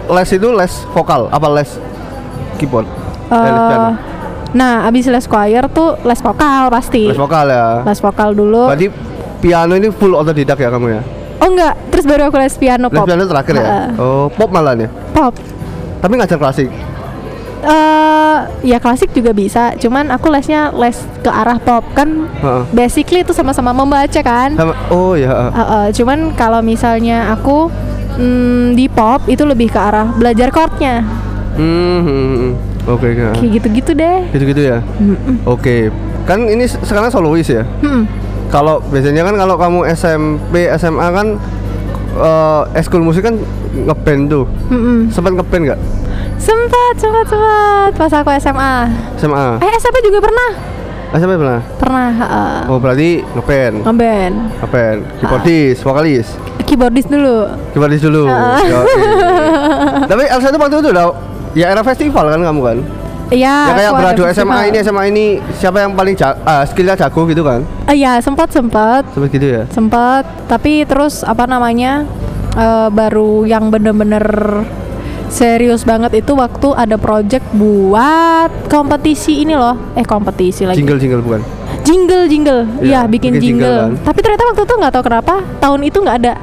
les 0.06 0.30
itu 0.32 0.50
les 0.50 0.74
vokal 0.94 1.30
apa 1.30 1.48
les 1.54 1.70
keyboard? 2.58 2.90
Eh, 3.30 3.38
les 3.38 3.64
piano. 3.70 3.90
Nah, 4.56 4.88
abis 4.88 5.06
les 5.06 5.28
choir 5.28 5.68
tuh 5.68 6.00
les 6.02 6.16
vokal 6.18 6.72
pasti. 6.72 7.12
Les 7.12 7.20
vokal 7.20 7.52
ya. 7.52 7.84
Les 7.84 8.00
vokal 8.00 8.32
dulu. 8.32 8.72
Berarti 8.72 8.88
piano 9.38 9.76
ini 9.76 9.92
full 9.92 10.16
otodidak 10.16 10.56
ya 10.56 10.72
kamu 10.72 10.88
ya? 10.90 11.02
Oh 11.36 11.52
enggak, 11.52 11.76
terus 11.92 12.08
baru 12.08 12.32
aku 12.32 12.40
les 12.40 12.56
piano 12.56 12.88
Les 12.88 12.96
pop. 12.96 13.04
piano 13.04 13.28
terakhir 13.28 13.54
ya? 13.54 13.66
Heeh. 13.68 13.88
Oh, 14.00 14.32
pop 14.32 14.48
malah 14.48 14.72
ya. 14.74 14.88
Pop. 15.12 15.36
Tapi 16.00 16.14
ngajar 16.16 16.40
klasik. 16.40 16.72
eh 17.66 18.38
ya 18.62 18.78
klasik 18.78 19.10
juga 19.10 19.34
bisa, 19.34 19.74
cuman 19.76 20.14
aku 20.14 20.30
lesnya 20.30 20.70
les 20.72 20.94
ke 21.20 21.28
arah 21.28 21.58
pop 21.58 21.82
kan. 21.92 22.30
Heeh. 22.40 22.64
Basically 22.72 23.22
itu 23.22 23.34
sama-sama 23.34 23.74
membaca 23.74 24.22
kan. 24.22 24.54
Sama, 24.54 24.72
oh 24.88 25.18
ya. 25.18 25.28
heeh. 25.28 25.50
Heeh, 25.52 25.86
cuman 25.92 26.32
kalau 26.34 26.62
misalnya 26.62 27.34
aku 27.34 27.68
mm, 28.16 28.78
di 28.78 28.86
pop 28.86 29.26
itu 29.26 29.44
lebih 29.44 29.68
ke 29.68 29.80
arah 29.82 30.08
belajar 30.08 30.48
chordnya, 30.48 31.04
Hmm, 31.56 32.00
hmm, 32.00 32.06
hmm. 32.06 32.52
Oke, 32.86 33.08
oke. 33.12 33.26
kayak 33.36 33.52
gitu-gitu 33.52 33.92
deh. 33.92 34.20
Gitu-gitu 34.30 34.62
ya. 34.64 34.78
Oke. 35.44 35.90
Kan 36.24 36.46
ini 36.46 36.66
se- 36.66 36.82
sekarang 36.82 37.10
solois 37.10 37.46
ya. 37.46 37.66
Mm-mm. 37.82 38.06
Kalau 38.48 38.78
biasanya 38.84 39.26
kan 39.26 39.36
kalau 39.36 39.58
kamu 39.58 39.90
SMP, 39.92 40.70
SMA 40.76 41.08
kan 41.10 41.28
eh 42.16 42.62
eskul 42.76 43.02
musik 43.02 43.22
kan 43.22 43.36
ngeband 43.76 44.22
tuh. 44.28 44.46
Mm-mm. 44.70 45.10
Sempat 45.10 45.34
ngeband 45.34 45.64
nggak? 45.66 45.80
Sempat, 46.38 46.94
sempat, 46.96 47.26
sempat 47.26 47.92
pas 47.92 48.12
aku 48.14 48.30
SMA. 48.38 48.74
SMA. 49.18 49.46
Eh 49.60 49.72
SMP 49.76 49.98
juga 50.02 50.22
pernah, 50.22 50.50
SMP 51.12 51.34
pernah? 51.36 51.60
pernah 51.76 52.10
heeh. 52.12 52.58
Oh 52.68 52.78
berarti 52.78 53.10
ngeband. 53.34 53.76
ngeband. 53.82 54.34
Ngeband. 54.62 55.00
Keyboardis, 55.20 55.78
vokalis. 55.82 56.28
Keyboardis 56.64 57.06
dulu. 57.06 57.50
Keyboardis 57.74 58.02
dulu. 58.02 58.26
Yoi. 58.30 58.86
Tapi 60.10 60.22
Elsa 60.28 60.50
itu 60.50 60.58
waktu 60.58 60.76
itu 60.76 60.90
udah 60.90 61.06
ya 61.56 61.66
era 61.68 61.82
festival 61.82 62.28
kan 62.28 62.40
kamu 62.42 62.62
kan? 62.62 62.78
Iya. 63.26 63.56
ya 63.64 63.74
kayak 63.74 63.92
beradu 63.96 64.22
SMA 64.24 64.30
festival. 64.30 64.62
ini 64.62 64.78
SMA 64.80 65.04
ini 65.08 65.26
siapa 65.56 65.78
yang 65.80 65.92
paling 65.92 66.14
ja 66.14 66.38
ah, 66.44 66.62
skillnya 66.62 66.94
jago 66.96 67.26
gitu 67.26 67.42
kan? 67.42 67.66
Eh, 67.86 67.98
Iya, 67.98 68.20
sempat 68.20 68.52
sempat 68.52 69.02
Seperti 69.10 69.34
gitu 69.34 69.48
ya. 69.52 69.64
sempat 69.68 70.24
tapi 70.46 70.84
terus 70.84 71.24
apa 71.24 71.46
namanya 71.46 72.06
eh, 72.54 72.88
baru 72.90 73.44
yang 73.44 73.68
bener-bener 73.68 74.22
serius 75.28 75.82
banget 75.82 76.14
itu 76.16 76.32
waktu 76.32 76.70
ada 76.72 76.96
project 76.96 77.44
buat 77.52 78.70
kompetisi 78.70 79.42
ini 79.42 79.52
loh 79.54 79.74
eh 79.94 80.06
kompetisi 80.06 80.64
lagi 80.64 80.78
Jingle 80.78 81.02
jingle 81.02 81.20
bukan? 81.20 81.42
jingle 81.82 82.24
jingle 82.26 82.62
Iya, 82.78 82.86
iya 82.86 83.02
bikin, 83.06 83.34
bikin 83.34 83.42
jingle 83.58 83.66
jingle, 83.66 83.80
kan. 83.98 84.06
tapi 84.06 84.20
ternyata 84.22 84.44
waktu 84.46 84.62
itu 84.64 84.74
nggak 84.76 84.92
tahu 84.92 85.04
kenapa 85.04 85.34
tahun 85.58 85.82
itu 85.84 85.98
nggak 85.98 86.18
ada 86.20 86.34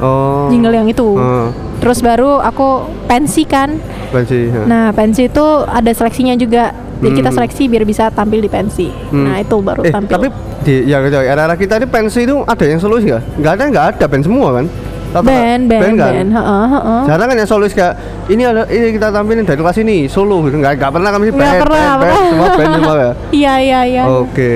Oh. 0.00 0.48
jingle 0.48 0.72
yang 0.72 0.88
itu 0.88 1.04
Oh, 1.06 1.52
terus 1.82 1.98
baru 1.98 2.38
aku 2.38 2.68
pensi 3.04 3.42
kan 3.42 3.74
pensi. 4.08 4.46
ya. 4.46 4.62
nah 4.64 4.84
pensi 4.90 5.26
itu 5.26 5.42
ada 5.66 5.90
seleksinya 5.90 6.32
juga 6.34 6.70
jadi 6.96 7.10
kita 7.12 7.28
Hmm. 7.28 7.36
seleksi 7.36 7.62
biar 7.66 7.82
bisa 7.82 8.08
tampil 8.08 8.38
di 8.38 8.46
pensi 8.46 8.86
Hmm. 9.10 9.26
nah 9.26 9.36
itu 9.36 9.58
baru 9.58 9.82
eh, 9.82 9.90
tampil 9.90 10.14
tapi 10.14 10.28
di 10.62 10.86
ya 10.86 11.02
gitu 11.02 11.18
era-era 11.18 11.54
kita 11.54 11.76
ini 11.76 11.86
pensi 11.86 12.22
itu 12.22 12.38
ada 12.40 12.62
yang 12.62 12.78
solois 12.78 13.02
nggak? 13.02 13.22
Nggak 13.36 13.52
ada 13.52 13.64
nggak 13.66 13.86
ada 13.92 14.04
band 14.06 14.22
semua 14.22 14.48
kan? 14.54 14.66
Rata- 15.12 15.26
band 15.26 15.62
band 15.66 15.82
kan? 15.92 16.12
band 16.14 16.30
heeh 16.30 16.66
heeh 16.70 17.00
Jarang 17.04 17.26
kan 17.26 17.36
yang 17.36 17.50
solois 17.50 17.74
kayak 17.74 17.94
ini 18.28 18.42
ada 18.42 18.62
ini 18.64 18.94
kita 18.94 19.10
tampilin 19.10 19.42
dari 19.42 19.58
kelas 19.58 19.76
ini 19.76 20.06
solo 20.06 20.40
gitu 20.40 20.56
nggak 20.56 20.78
nggak 20.78 20.88
pernah 20.90 21.10
kami 21.10 21.24
Nggak 21.26 21.36
band, 21.36 21.60
pernah, 21.60 21.82
band, 21.82 21.98
band, 21.98 22.00
pernah. 22.00 22.30
semua 22.30 22.48
band 22.54 22.70
semua 22.72 22.94
ya. 22.96 23.10
iya 23.42 23.54
iya 23.58 23.80
iya 23.84 24.02
Oke. 24.06 24.52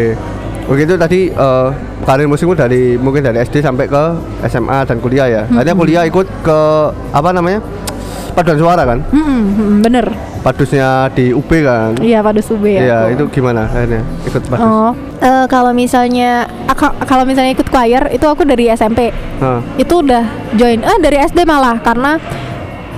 Begitu 0.67 0.99
tadi 0.99 1.31
eh, 1.31 1.69
karir 2.03 2.27
musikmu 2.27 2.53
dari 2.53 2.95
mungkin 2.97 3.23
dari 3.23 3.39
SD 3.39 3.63
sampai 3.63 3.87
ke 3.87 4.03
SMA 4.45 4.83
dan 4.83 4.99
kuliah 4.99 5.27
ya. 5.27 5.43
Akhirnya 5.49 5.75
kuliah 5.75 6.03
ikut 6.05 6.27
ke 6.43 6.59
apa 7.11 7.31
namanya? 7.31 7.63
Paduan 8.35 8.59
suara 8.61 8.85
kan? 8.85 9.01
Mm-mm, 9.09 9.41
mm, 9.49 9.77
bener 9.81 10.07
Padusnya 10.45 11.09
di 11.11 11.33
UB 11.33 11.49
kan? 11.65 11.97
iya 11.99 12.21
pada 12.21 12.37
sube 12.39 12.69
ya 12.69 12.85
Iya, 12.85 12.99
itu 13.17 13.25
gimana 13.33 13.65
akhirnya 13.65 14.05
ikut 14.29 14.45
padus? 14.47 14.61
oh 14.61 14.93
eh, 15.19 15.45
kalau 15.49 15.73
misalnya 15.73 16.45
kalau 17.03 17.25
misalnya 17.25 17.57
ikut 17.57 17.65
choir 17.67 18.05
itu 18.13 18.23
aku 18.23 18.45
dari 18.45 18.69
SMP 18.71 19.09
Hah. 19.41 19.65
itu 19.75 20.05
udah 20.05 20.23
join 20.53 20.85
eh 20.85 20.99
dari 21.01 21.17
SD 21.19 21.43
malah 21.43 21.81
karena 21.81 22.21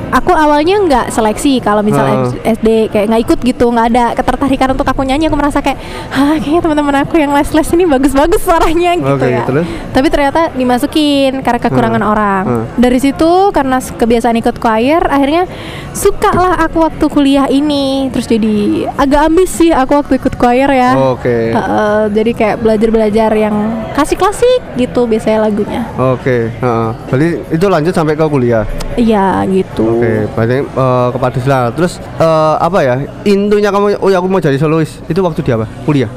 aku 0.08 0.32
awalnya 0.32 0.76
nggak 0.80 1.06
seleksi 1.10 1.60
kalau 1.60 1.80
misalnya 1.80 2.32
Heeh. 2.32 2.56
SD 2.56 2.68
kayak 2.88 3.06
nggak 3.08 3.22
ikut 3.24 3.38
gitu 3.44 3.64
nggak 3.68 3.86
ada 3.92 4.04
ketertarikan 4.12 4.68
untuk 4.72 4.84
aku 4.84 5.02
nyanyi 5.02 5.28
aku 5.28 5.36
merasa 5.36 5.60
kayak 5.60 5.78
ah 6.10 6.36
kayaknya 6.36 6.60
teman-teman 6.64 6.96
aku 7.04 7.14
yang 7.16 7.32
les 7.32 7.50
les 7.50 7.68
ini 7.72 7.84
bagus-bagus 7.84 8.40
suaranya 8.40 8.96
gitu 8.96 9.14
Oke, 9.14 9.28
ya 9.28 9.44
terus? 9.44 9.66
tapi 9.92 10.06
ternyata 10.08 10.40
dimasukin 10.52 11.44
karena 11.44 11.60
kekurangan 11.60 12.02
Heeh. 12.02 12.12
orang 12.12 12.44
Heeh. 12.44 12.64
dari 12.80 12.98
situ 12.98 13.30
karena 13.52 13.78
kebiasaan 13.80 14.36
ikut 14.38 14.56
choir 14.56 15.02
akhirnya 15.04 15.44
suka 15.92 16.30
lah 16.30 16.54
aku 16.62 16.84
waktu 16.84 17.04
kuliah 17.08 17.46
ini 17.48 18.08
terus 18.08 18.24
jadi 18.24 18.88
agak 18.94 19.20
ambis 19.28 19.50
sih 19.50 19.70
aku 19.70 19.98
waktu 19.98 20.16
ikut 20.16 20.34
choir 20.34 20.68
ya 20.68 20.92
Oke. 20.96 21.52
Heeh, 21.52 22.00
jadi 22.12 22.30
kayak 22.32 22.56
belajar-belajar 22.60 23.30
yang 23.34 23.54
klasik-klasik 23.92 24.62
gitu 24.74 25.04
biasanya 25.04 25.44
lagunya 25.44 25.82
Oke, 25.98 26.48
heeh. 26.50 26.88
Berarti 27.10 27.28
itu 27.50 27.66
lanjut 27.66 27.92
sampai 27.92 28.14
ke 28.14 28.24
kuliah. 28.24 28.64
Iya 28.94 29.42
gitu. 29.46 29.97
Oke, 29.98 30.12
berarti 30.32 30.56
eh, 30.62 31.06
ke 31.10 31.18
Padus 31.18 31.44
lah. 31.50 31.62
Terus 31.74 31.92
eh, 31.98 32.54
apa 32.58 32.78
ya? 32.86 32.94
Intunya 33.26 33.74
kamu 33.74 33.98
oh 33.98 34.08
ya 34.08 34.22
aku 34.22 34.28
mau 34.30 34.38
jadi 34.38 34.56
solois. 34.56 35.02
Itu 35.10 35.20
waktu 35.26 35.42
di 35.42 35.50
apa? 35.50 35.66
Kuliah. 35.82 36.10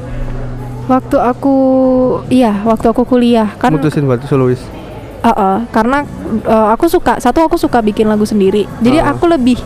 Waktu 0.86 1.16
aku 1.18 1.56
iya, 2.30 2.62
waktu 2.66 2.90
aku 2.90 3.06
kuliah 3.06 3.54
kan 3.58 3.74
Mutusin 3.74 4.06
buat 4.06 4.22
solois. 4.26 4.62
Heeh, 5.22 5.56
karena 5.70 6.02
eh, 6.46 6.68
aku 6.74 6.86
suka 6.86 7.18
satu 7.18 7.42
aku 7.42 7.58
suka 7.58 7.82
bikin 7.82 8.06
lagu 8.06 8.26
sendiri. 8.26 8.66
Jadi 8.82 8.98
Heeh. 8.98 9.10
aku 9.10 9.26
lebih 9.30 9.58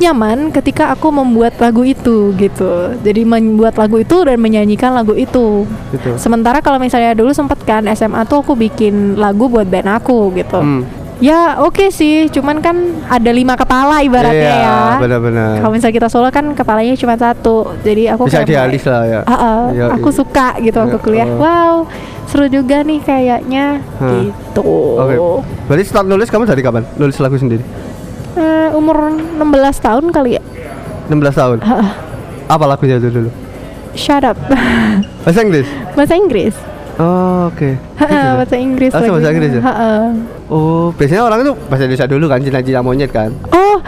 nyaman 0.00 0.48
ketika 0.48 0.88
aku 0.96 1.12
membuat 1.12 1.60
lagu 1.60 1.84
itu 1.84 2.32
gitu. 2.40 2.96
Jadi 3.04 3.22
membuat 3.28 3.76
lagu 3.76 4.00
itu 4.00 4.24
dan 4.24 4.40
menyanyikan 4.40 4.96
lagu 4.96 5.12
itu. 5.12 5.68
Gitu. 5.92 6.16
Sementara 6.16 6.64
kalau 6.64 6.80
misalnya 6.80 7.12
dulu 7.12 7.36
sempet 7.36 7.60
kan 7.68 7.84
SMA 7.92 8.24
tuh 8.24 8.40
aku 8.40 8.56
bikin 8.56 9.20
lagu 9.20 9.52
buat 9.52 9.68
band 9.68 10.00
aku 10.00 10.32
gitu. 10.32 10.60
Hmm. 10.60 10.99
Ya 11.20 11.60
oke 11.60 11.92
sih, 11.92 12.32
cuman 12.32 12.64
kan 12.64 12.76
ada 13.04 13.28
lima 13.28 13.52
kepala 13.52 14.00
ibaratnya 14.00 14.40
Iya, 14.56 14.64
ya. 14.64 14.80
benar-benar. 14.96 15.60
Kalau 15.60 15.68
misalnya 15.70 15.94
kita 15.94 16.08
solo 16.08 16.32
kan 16.32 16.56
kepalanya 16.56 16.96
cuma 16.96 17.12
satu, 17.14 17.76
jadi 17.84 18.16
aku 18.16 18.24
Bisa 18.24 18.40
dialis 18.40 18.88
lah 18.88 19.04
ya. 19.04 19.20
Ah, 19.24 19.34
ah, 19.34 19.60
Iya, 19.68 19.86
aku 19.92 20.08
iya. 20.08 20.16
suka 20.16 20.48
gitu 20.58 20.76
waktu 20.80 20.96
Iya, 20.96 21.04
kuliah. 21.04 21.28
oh. 21.28 21.36
Wow, 21.36 21.74
seru 22.24 22.48
juga 22.48 22.80
nih 22.80 23.04
kayaknya 23.04 23.84
Hah. 24.00 24.12
gitu. 24.16 24.64
Oke. 24.96 25.16
Berarti 25.68 25.84
start 25.84 26.08
nulis 26.08 26.32
kamu 26.32 26.48
dari 26.48 26.64
kapan? 26.64 26.88
Nulis 26.96 27.20
lagu 27.20 27.36
sendiri? 27.36 27.60
Eh, 28.32 28.68
umur 28.72 29.12
16 29.12 29.76
tahun 29.76 30.08
kali 30.08 30.40
ya. 30.40 30.42
16 31.12 31.36
tahun. 31.36 31.58
Ha-ah. 31.60 31.90
Apa 32.48 32.64
lagunya 32.64 32.96
itu 32.96 33.12
dulu? 33.12 33.28
Shut 33.92 34.24
up. 34.24 34.40
Bahasa 35.20 35.44
Inggris. 35.44 35.68
bahasa 35.92 36.16
Inggris. 36.16 36.56
Oh, 37.00 37.48
oke. 37.48 37.70
Ha-ah, 37.96 38.36
bahasa 38.36 38.56
Inggris. 38.60 38.92
Langsung 38.92 39.16
bahasa 39.16 39.32
lagunya. 39.32 39.48
Inggris 39.48 39.52
ya? 39.56 39.62
Ha-ah. 39.64 40.04
Oh, 40.52 40.92
biasanya 40.92 41.22
orang 41.24 41.38
itu 41.40 41.52
bahasa 41.66 41.82
Indonesia 41.88 42.06
dulu 42.06 42.24
kan, 42.28 42.38
cina-cina 42.44 42.80
monyet 42.84 43.08
kan. 43.08 43.30
Oh, 43.48 43.80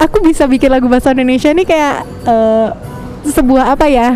aku 0.00 0.24
bisa 0.24 0.48
bikin 0.48 0.72
lagu 0.72 0.88
bahasa 0.88 1.12
Indonesia 1.12 1.52
ini 1.52 1.62
kayak 1.62 1.96
eh, 2.24 2.68
sebuah 3.28 3.76
apa 3.76 3.86
ya? 3.86 4.08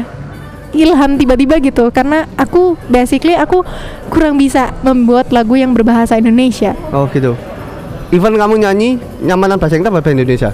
ilham 0.69 1.17
tiba-tiba 1.17 1.57
gitu 1.65 1.89
karena 1.89 2.29
aku 2.37 2.77
basically 2.93 3.33
aku 3.33 3.65
kurang 4.13 4.37
bisa 4.37 4.69
membuat 4.85 5.33
lagu 5.33 5.57
yang 5.57 5.73
berbahasa 5.73 6.21
Indonesia 6.21 6.77
Oh, 6.93 7.09
gitu. 7.09 7.33
Even 8.13 8.37
kamu 8.37 8.61
nyanyi 8.61 9.01
nyamanan 9.25 9.57
bahasa 9.57 9.81
Inggris 9.81 9.89
apa 9.89 10.01
bahasa 10.01 10.13
Indonesia? 10.13 10.51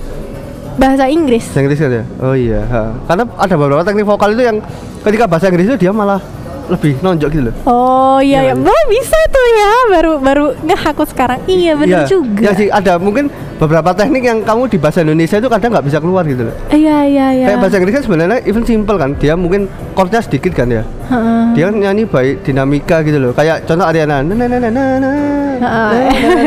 bahasa 0.74 1.04
Inggris 1.10 1.50
Bahasa 1.50 1.60
Inggris 1.66 1.78
kan 1.82 1.90
ya? 1.90 2.04
Oh 2.22 2.34
iya. 2.34 2.62
ha. 2.62 2.94
Karena 3.06 3.26
ada 3.26 3.54
beberapa 3.58 3.82
teknik 3.82 4.06
vokal 4.06 4.38
itu 4.38 4.42
yang 4.42 4.58
ketika 5.02 5.26
bahasa 5.26 5.50
Inggris 5.50 5.66
itu 5.66 5.76
dia 5.82 5.90
malah 5.90 6.22
lebih 6.66 6.92
nonjok 6.98 7.28
gitu 7.28 7.42
loh. 7.44 7.54
Oh 7.64 8.18
iya 8.18 8.40
Iya 8.40 8.50
ya, 8.50 8.54
kan? 8.56 8.66
oh, 8.66 8.82
bisa 8.88 9.18
tuh 9.28 9.46
ya 9.50 9.70
baru 9.90 10.12
baru 10.18 10.44
nggak 10.60 10.80
aku 10.90 11.04
sekarang 11.04 11.38
iya 11.44 11.62
Iya, 11.64 11.72
bener 11.76 12.00
juga. 12.04 12.42
Ya 12.42 12.52
sih 12.52 12.68
ada 12.68 12.96
mungkin 12.96 13.28
beberapa 13.54 13.90
teknik 13.90 14.20
yang 14.20 14.38
kamu 14.40 14.66
di 14.66 14.76
bahasa 14.76 15.00
Indonesia 15.00 15.36
itu 15.36 15.48
kadang 15.48 15.70
nggak 15.70 15.84
bisa 15.84 15.98
keluar 15.98 16.24
gitu 16.24 16.48
loh. 16.48 16.54
Iya 16.68 17.04
iya 17.04 17.26
iya. 17.32 17.46
Kayak 17.48 17.58
bahasa 17.60 17.74
Inggris 17.78 17.94
kan 17.94 18.04
sebenarnya 18.04 18.38
even 18.44 18.64
simple 18.64 18.96
kan. 18.96 19.10
Dia 19.16 19.34
mungkin 19.34 19.66
chordnya 19.94 20.20
sedikit 20.20 20.52
kan 20.52 20.68
ya. 20.68 20.82
Heeh. 21.08 21.42
Dia 21.54 21.64
kan 21.68 21.74
nyanyi 21.76 22.04
baik 22.04 22.42
dinamika 22.42 23.00
gitu 23.00 23.18
loh. 23.18 23.32
Kayak 23.32 23.64
contoh 23.64 23.84
Ariana. 23.84 24.20
Na 24.20 24.34
na 24.34 24.46
na 24.46 24.58
na 24.58 24.68
na 24.68 24.82
na. 24.98 25.10
Na, 25.54 25.68
na. 25.70 25.70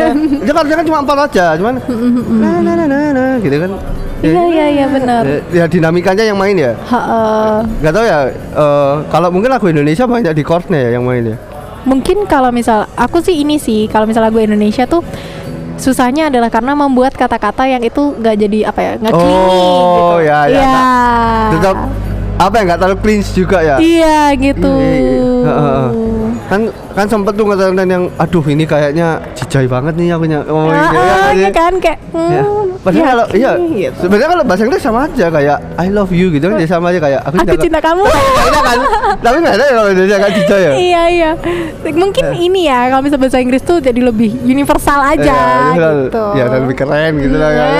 Dia 0.46 0.54
chordnya 0.54 0.76
kan 0.76 0.86
cuma 0.86 1.00
empat 1.02 1.18
aja, 1.32 1.46
cuman 1.56 1.76
na 2.38 2.50
na 2.60 2.72
na 2.76 2.86
na 2.86 2.98
na 3.12 3.24
gitu 3.40 3.56
kan. 3.58 3.72
Iya 4.18 4.42
iya 4.50 4.66
iya 4.68 4.86
benar. 4.90 5.22
Ya, 5.24 5.40
ya 5.54 5.66
dinamikanya 5.70 6.24
yang 6.26 6.38
main 6.38 6.58
ya. 6.58 6.74
Heeh. 6.74 7.56
Gak 7.82 7.94
tau 7.94 8.02
ya. 8.02 8.20
eh, 8.34 8.94
kalau 9.08 9.30
mungkin 9.30 9.50
lagu 9.50 9.66
Indonesia 9.66 10.04
banyak 10.04 10.34
di 10.34 10.42
chordnya 10.42 10.80
ya 10.80 10.90
yang 10.98 11.06
main 11.06 11.24
ya. 11.24 11.38
Mungkin 11.86 12.26
kalau 12.26 12.50
misal 12.50 12.90
aku 12.98 13.22
sih 13.22 13.38
ini 13.38 13.56
sih 13.58 13.86
kalau 13.88 14.04
misal 14.04 14.20
lagu 14.20 14.42
Indonesia 14.42 14.84
tuh 14.84 15.06
susahnya 15.78 16.28
adalah 16.28 16.50
karena 16.50 16.74
membuat 16.74 17.14
kata-kata 17.14 17.70
yang 17.70 17.80
itu 17.80 18.18
nggak 18.18 18.36
jadi 18.36 18.60
apa 18.66 18.80
ya 18.82 18.92
nggak 18.98 19.14
clingy 19.14 19.38
Oh, 19.38 19.94
gitu. 19.94 20.26
ya, 20.26 20.40
ya. 20.50 20.58
Iya. 20.58 20.82
Tetap 21.54 21.76
apa 22.38 22.54
ya 22.54 22.62
nggak 22.66 22.80
terlalu 22.82 22.98
cringe 23.00 23.30
juga 23.32 23.58
ya. 23.62 23.76
Iya 23.78 24.18
gitu. 24.36 24.74
Iya, 24.74 24.90
iya, 24.90 24.98
iya. 24.98 25.46
Heeh. 25.46 25.86
Kan 26.48 26.62
kan 26.96 27.06
sempet 27.06 27.36
tuh 27.36 27.44
ngatain 27.44 27.76
yang 27.84 28.08
aduh 28.16 28.40
ini 28.44 28.64
kayaknya 28.64 29.20
jijai 29.36 29.68
banget 29.68 29.94
nih 29.94 30.16
aku 30.16 30.24
ny- 30.26 30.48
oh, 30.48 30.72
iya, 30.72 30.80
ah, 30.80 30.96
iya, 30.96 31.28
iya 31.36 31.50
kan? 31.52 31.76
Kayak 31.78 32.00
Ya. 32.08 32.42
hmm, 32.42 32.82
Padahal 32.82 33.06
kalau 33.06 33.26
iya 33.32 33.52
gitu. 33.60 34.00
sebenarnya 34.00 34.30
kalau 34.32 34.44
bahasa 34.44 34.62
Inggris 34.64 34.80
sama 34.80 35.06
aja 35.06 35.28
kayak 35.28 35.58
I 35.76 35.88
love 35.88 36.10
you 36.10 36.32
gitu 36.32 36.48
kan 36.48 36.56
ya 36.56 36.66
sama 36.66 36.90
aja 36.90 37.00
kayak 37.00 37.20
aku, 37.22 37.36
Aku 37.38 37.56
cinta 37.60 37.78
kamu. 37.78 38.04
Iya 38.08 38.62
kan? 38.64 38.80
Tapi 39.20 39.36
nggak 39.38 39.54
ada 39.54 39.64
ya 39.64 39.74
kalau 39.76 39.90
Indonesia 39.92 40.18
kan 40.18 40.32
jijai 40.32 40.62
ya? 40.62 40.72
Iya 40.74 41.04
iya. 41.10 41.32
Mungkin 41.86 42.24
ini 42.34 42.62
ya 42.66 42.80
kalau 42.88 43.02
misalnya 43.04 43.22
bahasa 43.22 43.38
Inggris 43.38 43.62
tuh 43.62 43.78
jadi 43.78 44.00
lebih 44.00 44.32
universal 44.42 45.00
aja 45.04 45.38
Iya, 45.76 45.90
gitu. 46.08 46.24
Ya 46.34 46.46
dan 46.48 46.60
lebih 46.64 46.78
keren 46.78 47.14
gitu 47.20 47.36
lah 47.36 47.52
ya 47.52 47.66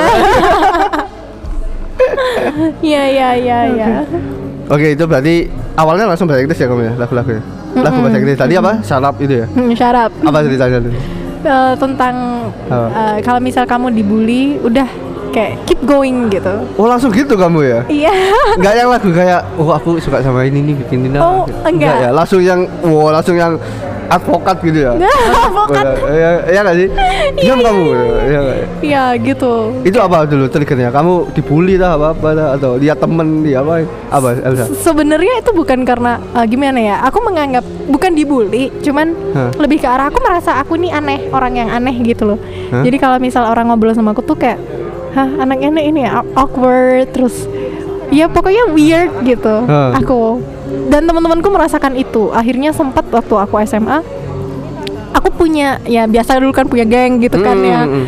iya 2.84 3.04
iya 3.06 3.30
iya 3.34 3.58
iya 3.70 3.88
oke 4.68 4.88
itu 4.90 5.04
berarti 5.04 5.36
awalnya 5.74 6.06
langsung 6.06 6.26
bahasa 6.26 6.42
Inggris 6.42 6.60
ya 6.60 6.68
kamu 6.68 6.82
ya 6.84 6.94
lagu-lagunya 6.96 7.42
lagu 7.78 7.98
bahasa 8.02 8.18
Inggris. 8.18 8.36
Tadi 8.36 8.54
apa? 8.56 8.72
Sarap 8.82 9.16
itu 9.18 9.34
ya? 9.38 9.46
Hmm, 9.48 9.70
syarap 9.72 10.10
apa 10.20 10.38
ceritanya 10.42 10.80
dulu 10.80 10.98
Eh, 11.38 11.74
tentang 11.78 12.16
eh, 12.68 13.18
kalau 13.22 13.40
misal 13.40 13.64
kamu 13.64 13.94
dibully 13.94 14.58
udah 14.60 14.90
kayak 15.30 15.62
keep 15.64 15.78
going 15.86 16.28
gitu. 16.28 16.50
Oh 16.76 16.90
langsung 16.90 17.14
gitu 17.14 17.38
kamu 17.38 17.60
ya? 17.62 17.80
Iya. 17.88 18.14
Enggak 18.58 18.74
yang 18.76 18.90
lagu 18.90 19.10
kayak 19.14 19.46
oh 19.56 19.70
aku 19.70 20.02
suka 20.02 20.20
sama 20.20 20.44
ini 20.44 20.66
nih 20.66 20.76
bikin 20.82 21.06
ini 21.06 21.16
Oh, 21.22 21.46
enggak. 21.62 21.94
ya? 22.02 22.10
Langsung 22.10 22.42
yang 22.42 22.66
wow 22.82 23.14
langsung 23.14 23.38
yang 23.38 23.54
advokat 24.08 24.58
gitu 24.64 24.80
ya? 24.88 24.92
Advokat. 25.48 25.84
ya 26.12 26.30
ya 26.48 26.60
nggak 26.64 26.78
sih? 26.80 26.88
Diam 27.44 27.60
kamu. 27.60 27.84
ya 28.28 28.40
nggak? 28.40 28.58
iya. 28.84 29.04
Gitu. 29.20 29.52
Itu 29.84 29.98
apa 30.00 30.24
dulu 30.28 30.46
triggernya? 30.48 30.90
Kamu 30.92 31.36
dibully 31.36 31.76
lah 31.76 32.00
apa 32.00 32.16
apa 32.16 32.30
atau 32.58 32.80
lihat 32.80 32.98
temen 33.00 33.44
di 33.44 33.54
apa? 33.54 33.84
Apa? 34.12 34.40
Elsa 34.40 34.72
sebenarnya 34.80 35.44
itu 35.44 35.52
bukan 35.52 35.84
karena 35.84 36.20
eh, 36.36 36.46
gimana 36.48 36.80
ya? 36.80 36.96
Aku 37.08 37.20
menganggap 37.24 37.64
bukan 37.88 38.12
dibully 38.16 38.70
cuman 38.84 39.16
Hah? 39.36 39.52
lebih 39.60 39.84
ke 39.84 39.88
arah 39.88 40.12
aku 40.12 40.20
merasa 40.20 40.60
aku 40.60 40.76
nih 40.80 40.92
aneh 40.92 41.20
orang 41.32 41.54
yang 41.56 41.70
aneh 41.72 41.96
gitu 42.04 42.36
loh. 42.36 42.40
Hah? 42.72 42.84
jadi 42.84 42.98
kalau 43.00 43.18
misal 43.20 43.48
orang 43.48 43.72
ngobrol 43.72 43.96
sama 43.96 44.12
aku 44.12 44.24
tuh 44.24 44.36
kayak 44.36 44.60
hah 45.16 45.30
anaknya 45.42 45.72
ini 45.82 46.06
ya 46.06 46.22
awkward 46.36 47.10
terus 47.16 47.48
ya 48.12 48.28
pokoknya 48.28 48.72
weird 48.72 49.12
gitu. 49.24 49.66
Hah. 49.68 49.96
aku 49.98 50.40
dan 50.92 51.02
teman-temanku 51.08 51.48
merasakan 51.52 51.96
itu 51.96 52.32
akhirnya 52.32 52.72
sempat 52.76 53.08
waktu 53.10 53.36
aku 53.36 53.60
SMA 53.64 54.04
aku 55.16 55.30
punya 55.34 55.80
ya 55.88 56.06
biasa 56.06 56.38
dulu 56.38 56.54
kan 56.54 56.68
punya 56.68 56.86
geng 56.86 57.24
gitu 57.24 57.40
kan 57.42 57.58
Hmm, 57.58 57.68
ya 57.68 57.82
hmm, 57.84 57.92
hmm. 57.92 58.06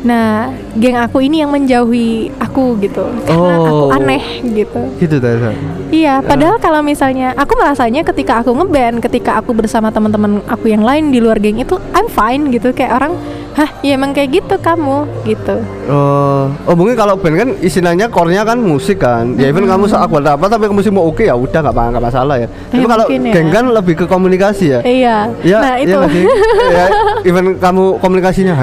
Nah, 0.00 0.48
geng 0.72 0.96
aku 0.96 1.20
ini 1.20 1.44
yang 1.44 1.52
menjauhi 1.52 2.32
aku 2.40 2.80
gitu. 2.80 3.04
Karena 3.28 3.52
aku 3.54 3.74
Oh. 3.84 3.92
aneh 3.92 4.22
gitu. 4.42 4.80
Gitu 4.96 5.20
Tessa. 5.20 5.52
Iya, 5.90 6.24
padahal 6.24 6.56
kalau 6.56 6.80
misalnya 6.80 7.36
aku 7.36 7.52
merasanya 7.52 8.00
ketika 8.00 8.40
aku 8.40 8.56
ngeband, 8.56 9.04
ketika 9.04 9.36
aku 9.36 9.52
bersama 9.52 9.92
teman-teman 9.92 10.40
aku 10.46 10.72
yang 10.72 10.80
lain 10.80 11.12
di 11.12 11.20
luar 11.20 11.36
geng 11.36 11.60
itu 11.60 11.76
I'm 11.92 12.08
fine 12.08 12.48
gitu 12.48 12.72
kayak 12.72 12.96
orang, 12.96 13.12
"Hah, 13.52 13.68
ya 13.82 13.92
emang 13.92 14.16
kayak 14.16 14.40
gitu 14.40 14.56
kamu." 14.56 15.04
gitu. 15.20 15.60
Oh, 15.84 16.48
oh 16.64 16.74
mungkin 16.74 16.96
kalau 16.96 17.20
band 17.20 17.36
kan 17.36 17.48
istilahnya 17.60 18.08
core-nya 18.08 18.40
kan 18.40 18.56
musik 18.56 19.04
kan. 19.04 19.36
Ya 19.36 19.52
even 19.52 19.68
kamu 19.68 19.84
seak 19.84 20.00
apa 20.00 20.16
tapi 20.48 20.64
musik 20.72 20.88
mau 20.90 21.04
oke 21.04 21.20
ya 21.20 21.36
udah 21.36 21.60
nggak 21.60 21.74
apa- 21.76 21.90
nggak 21.92 22.04
masalah 22.08 22.36
ya. 22.40 22.48
Tapi 22.72 22.80
Eh, 22.80 22.88
kalau 22.88 23.04
ya. 23.04 23.32
geng 23.36 23.48
kan 23.52 23.64
lebih 23.68 23.94
ke 24.00 24.04
komunikasi 24.08 24.64
ya. 24.72 24.80
Iya. 24.80 25.16
Ya, 25.44 25.58
nah, 25.60 25.76
iya 25.76 25.84
itu. 25.84 25.98
sih? 26.08 26.24
ya, 26.78 26.84
even 27.26 27.60
kamu 27.60 28.00
komunikasinya, 28.00 28.54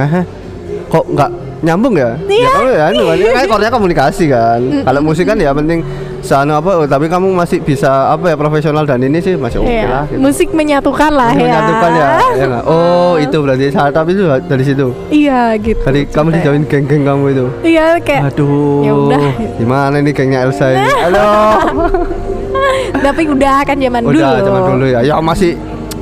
kok 0.87 1.05
nggak 1.07 1.29
nyambung 1.57 1.95
ya? 1.97 2.13
Iya. 2.29 2.45
Ya 2.45 2.49
kamu 2.53 2.69
ya, 2.69 3.29
kan 3.33 3.45
core-nya 3.49 3.71
komunikasi 3.73 4.25
kan. 4.29 4.61
Kalau 4.85 4.99
musik 5.01 5.25
kan 5.25 5.37
ya 5.41 5.51
penting 5.51 5.81
sana 6.21 6.59
apa, 6.59 6.75
oh, 6.75 6.83
tapi 6.83 7.07
kamu 7.07 7.31
masih 7.31 7.63
bisa 7.63 8.11
apa 8.11 8.29
ya 8.29 8.35
profesional 8.35 8.83
dan 8.83 8.99
ini 8.99 9.23
sih 9.23 9.39
masih 9.39 9.63
oke 9.63 9.71
Iya, 9.71 9.87
lah. 9.87 10.03
Gitu. 10.11 10.19
Musik 10.19 10.49
menyatukan 10.51 11.11
lah 11.15 11.31
Masih 11.31 11.39
ya. 11.39 11.45
menyatukan 11.47 11.89
ya, 11.89 12.07
ya? 12.35 12.59
Oh 12.73 13.13
itu 13.15 13.37
berarti 13.39 13.65
startup 13.71 14.05
itu 14.11 14.21
dari 14.43 14.63
situ. 14.67 14.87
Iya 15.07 15.55
gitu. 15.55 15.81
Dari 15.87 16.01
kamu 16.05 16.27
dijauhin 16.35 16.63
geng-geng 16.67 17.03
kamu 17.07 17.23
itu. 17.31 17.45
Iya 17.63 17.85
kayak 18.03 18.35
Aduh. 18.35 18.83
Ya 18.83 18.93
udah. 18.93 19.19
Gimana 19.55 19.95
ini 20.03 20.11
gengnya 20.11 20.39
Elsa 20.45 20.67
ini? 20.75 20.89
Halo. 21.07 21.27
tapi 22.97 23.23
udah 23.29 23.63
kan 23.63 23.77
zaman 23.79 24.01
dulu. 24.03 24.19
Udah 24.19 24.31
zaman 24.43 24.61
dulu 24.75 24.85
ya. 24.91 24.99
Ya 25.05 25.15
masih 25.23 25.55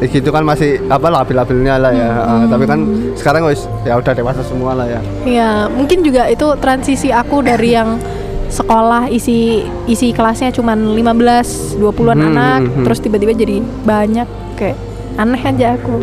gitu 0.03 0.29
kan 0.31 0.43
masih 0.43 0.83
apa 0.91 1.07
labil-labilnya 1.07 1.79
lah 1.79 1.91
ya. 1.95 2.09
Ah, 2.19 2.43
tapi 2.47 2.67
kan 2.67 2.79
sekarang 3.15 3.47
wis 3.47 3.67
ya 3.87 3.95
udah 3.95 4.11
dewasa 4.11 4.41
semua 4.43 4.75
lah 4.75 4.87
ya. 4.87 5.01
Iya, 5.23 5.49
mungkin 5.71 6.03
juga 6.03 6.27
itu 6.27 6.45
transisi 6.59 7.09
aku 7.15 7.39
dari 7.39 7.75
yang 7.75 7.99
sekolah 8.45 9.09
isi 9.09 9.65
isi 9.89 10.13
kelasnya 10.13 10.53
cuman 10.53 10.93
15 10.93 11.81
20-an 11.81 12.17
Hmm, 12.19 12.29
anak 12.31 12.59
hmm, 12.61 12.71
hmm. 12.71 12.83
terus 12.85 12.99
tiba-tiba 13.01 13.33
jadi 13.33 13.57
banyak 13.83 14.27
kayak 14.59 14.77
aneh 15.17 15.41
aja 15.41 15.75
aku. 15.79 15.95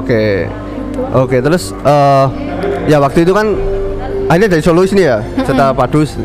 Oke. 0.00 0.50
Oke, 1.12 1.36
terus 1.44 1.76
eh 1.84 2.26
ya 2.88 2.96
waktu 2.98 3.28
itu 3.28 3.32
kan 3.36 3.52
akhirnya 4.26 4.58
dari 4.58 4.62
solois 4.64 4.90
nih 4.96 5.06
ya, 5.06 5.18
setelah 5.44 5.76
Padus 5.76 6.16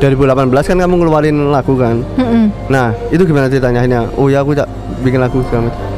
2018 0.00 0.50
kan 0.50 0.76
kamu 0.80 0.94
ngeluarin 1.00 1.36
lagu 1.52 1.76
kan. 1.78 2.02
Mm-mm. 2.18 2.50
Nah, 2.68 2.92
itu 3.12 3.22
gimana 3.24 3.46
ceritanya 3.46 3.84
akhirnya? 3.84 4.02
Oh 4.18 4.26
ya 4.32 4.42
aku 4.42 4.56
tak 4.56 4.66
bikin 5.04 5.20
lagu 5.22 5.44
segala 5.46 5.70
macam. 5.70 5.93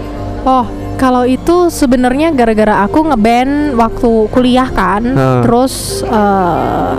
Oh, 0.46 0.62
kalau 0.94 1.26
itu 1.26 1.66
sebenarnya 1.74 2.30
gara-gara 2.30 2.86
aku 2.86 3.10
ngeband 3.10 3.74
waktu 3.74 4.10
kuliah 4.30 4.70
kan, 4.70 5.02
Hmm. 5.02 5.42
terus 5.42 6.06
eh, 6.06 6.94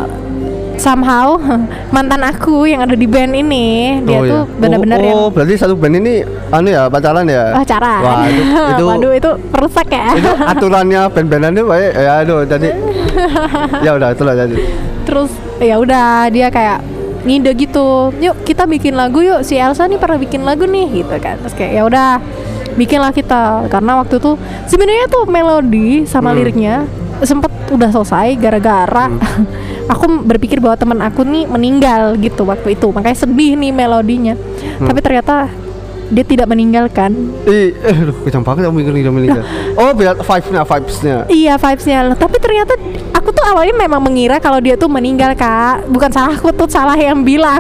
somehow 0.78 1.40
mantan 1.96 2.22
aku 2.28 2.70
yang 2.70 2.86
ada 2.86 2.94
di 2.94 3.10
band 3.10 3.34
ini 3.34 3.98
dia 4.06 4.20
oh, 4.20 4.24
tuh 4.24 4.44
iya. 4.46 4.60
benar-benar 4.62 5.00
oh, 5.02 5.08
yang 5.08 5.18
oh, 5.18 5.30
berarti 5.34 5.54
satu 5.58 5.74
band 5.74 5.96
ini 5.98 6.22
anu 6.54 6.70
ya 6.70 6.86
pacaran 6.88 7.26
ya? 7.26 7.56
pacaran. 7.58 8.02
Wah, 8.06 8.26
itu, 8.30 8.44
itu 8.78 8.84
Waduh, 8.86 9.14
itu 9.18 9.32
merusak 9.50 9.88
ya. 9.90 10.08
itu 10.14 10.32
aturannya 10.38 11.02
band-bandan 11.10 11.52
itu 11.58 11.66
baik 11.66 11.92
ya 11.98 12.12
aduh 12.22 12.42
jadi 12.46 12.70
ya 13.86 13.92
udah 13.98 14.10
itulah 14.14 14.36
jadi 14.38 14.56
terus 15.04 15.32
ya 15.58 15.76
udah 15.82 16.30
dia 16.30 16.48
kayak 16.54 16.80
ngide 17.26 17.52
gitu 17.58 18.14
yuk 18.22 18.36
kita 18.46 18.70
bikin 18.70 18.94
lagu 18.96 19.20
yuk 19.20 19.42
si 19.42 19.58
Elsa 19.58 19.90
nih 19.90 20.00
pernah 20.00 20.22
bikin 20.22 20.46
lagu 20.46 20.64
nih 20.70 21.04
gitu 21.04 21.16
kan 21.18 21.42
terus 21.42 21.58
kayak 21.58 21.72
ya 21.74 21.84
udah 21.84 22.10
bikinlah 22.78 23.12
kita 23.12 23.66
karena 23.68 23.98
waktu 23.98 24.22
itu 24.22 24.38
sebenarnya 24.70 25.10
tuh 25.10 25.26
melodi 25.26 26.06
sama 26.06 26.32
Hmm. 26.32 26.38
liriknya 26.38 26.76
sempet 27.26 27.50
udah 27.74 27.90
selesai 27.90 28.38
gara-gara 28.38 29.10
aku 29.92 30.22
berpikir 30.22 30.62
bahwa 30.62 30.78
teman 30.78 31.00
aku 31.02 31.26
nih 31.26 31.50
meninggal 31.50 32.14
gitu 32.22 32.46
waktu 32.46 32.78
itu. 32.78 32.94
Makanya 32.94 33.18
sedih 33.18 33.58
nih 33.58 33.74
melodinya. 33.74 34.38
Hmm. 34.78 34.86
tapi 34.86 35.00
ternyata 35.02 35.50
dia 36.08 36.24
tidak 36.24 36.48
meninggalkan. 36.48 37.12
Ih, 37.44 37.76
eh, 37.76 37.92
aduh, 37.92 38.16
kejam 38.24 38.40
banget 38.40 38.64
aku 38.64 38.80
mikir 38.80 38.94
mikir 38.96 39.12
mikir. 39.12 39.44
Oh, 39.82 39.92
biar 39.92 40.16
vibes-nya, 40.16 40.64
vibes-nya. 40.64 41.18
Iya 41.28 41.54
vibesnya. 41.60 42.16
Tapi 42.16 42.38
ternyata 42.40 42.80
aku 43.12 43.36
tuh 43.36 43.44
awalnya 43.44 43.76
memang 43.76 44.00
mengira 44.00 44.40
kalau 44.40 44.64
dia 44.64 44.80
tuh 44.80 44.88
meninggal 44.88 45.36
kak. 45.36 45.84
Bukan 45.92 46.08
salah 46.08 46.32
aku 46.32 46.56
tuh 46.56 46.70
salah 46.72 46.96
yang 46.96 47.28
bilang. 47.28 47.60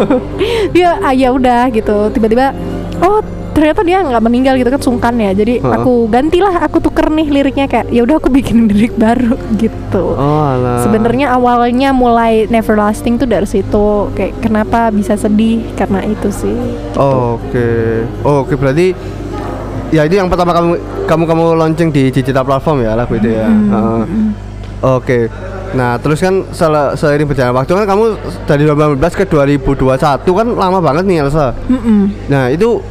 Dia 0.74 0.96
ah, 1.04 1.12
ya 1.12 1.36
udah 1.36 1.68
gitu. 1.68 2.08
Tiba-tiba 2.16 2.56
Oh 3.04 3.20
ternyata 3.56 3.80
dia 3.80 3.98
nggak 3.98 4.20
meninggal 4.20 4.54
gitu 4.54 4.68
kan 4.68 4.78
sungkan 4.78 5.16
ya 5.16 5.32
Jadi 5.32 5.58
aku 5.58 6.04
gantilah 6.06 6.60
aku 6.60 6.76
tuker 6.78 7.08
nih 7.08 7.26
liriknya 7.26 7.64
kayak 7.64 7.88
ya 7.88 8.04
udah 8.04 8.20
aku 8.20 8.28
bikin 8.28 8.64
lirik 8.68 8.92
baru 8.94 9.32
gitu 9.56 10.04
Oh. 10.12 10.52
Sebenarnya 10.78 11.32
awalnya 11.32 11.90
mulai 11.90 12.44
Neverlasting 12.46 13.16
tuh 13.16 13.24
dari 13.24 13.44
situ 13.44 14.12
Kayak 14.12 14.38
kenapa 14.40 14.92
bisa 14.92 15.16
sedih 15.16 15.64
Karena 15.72 16.04
itu 16.04 16.28
sih 16.28 16.52
Oh, 16.94 17.40
Oke. 17.40 18.04
Oh, 18.20 18.44
Oke, 18.44 18.54
berarti 18.54 18.92
ya 19.88 20.02
itu 20.02 20.14
yang 20.14 20.26
pertama 20.26 20.50
kamu 20.50 20.70
kamu 21.06 21.22
kamu 21.24 21.44
launching 21.54 21.88
di 21.88 22.10
digital 22.10 22.42
platform 22.42 22.82
ya 22.82 22.92
lagu 22.92 23.14
itu 23.14 23.30
ya. 23.30 23.46
Hmm, 23.46 23.70
Heeh. 23.70 24.02
Oke. 24.84 25.18
Nah, 25.72 25.94
terus 25.96 26.18
kan 26.18 26.42
sel- 26.50 26.94
seiring 26.94 27.24
berjalan 27.24 27.54
waktu 27.54 27.70
kan 27.72 27.86
kamu 27.86 28.04
dari 28.44 28.62
2019 28.64 28.98
ke 29.14 29.24
2021 29.24 29.86
kan 30.26 30.46
lama 30.48 30.78
banget 30.80 31.04
nih 31.04 31.22
Elsa. 31.22 31.54
Mm-mm. 31.66 32.10
Nah, 32.26 32.50
itu 32.50 32.82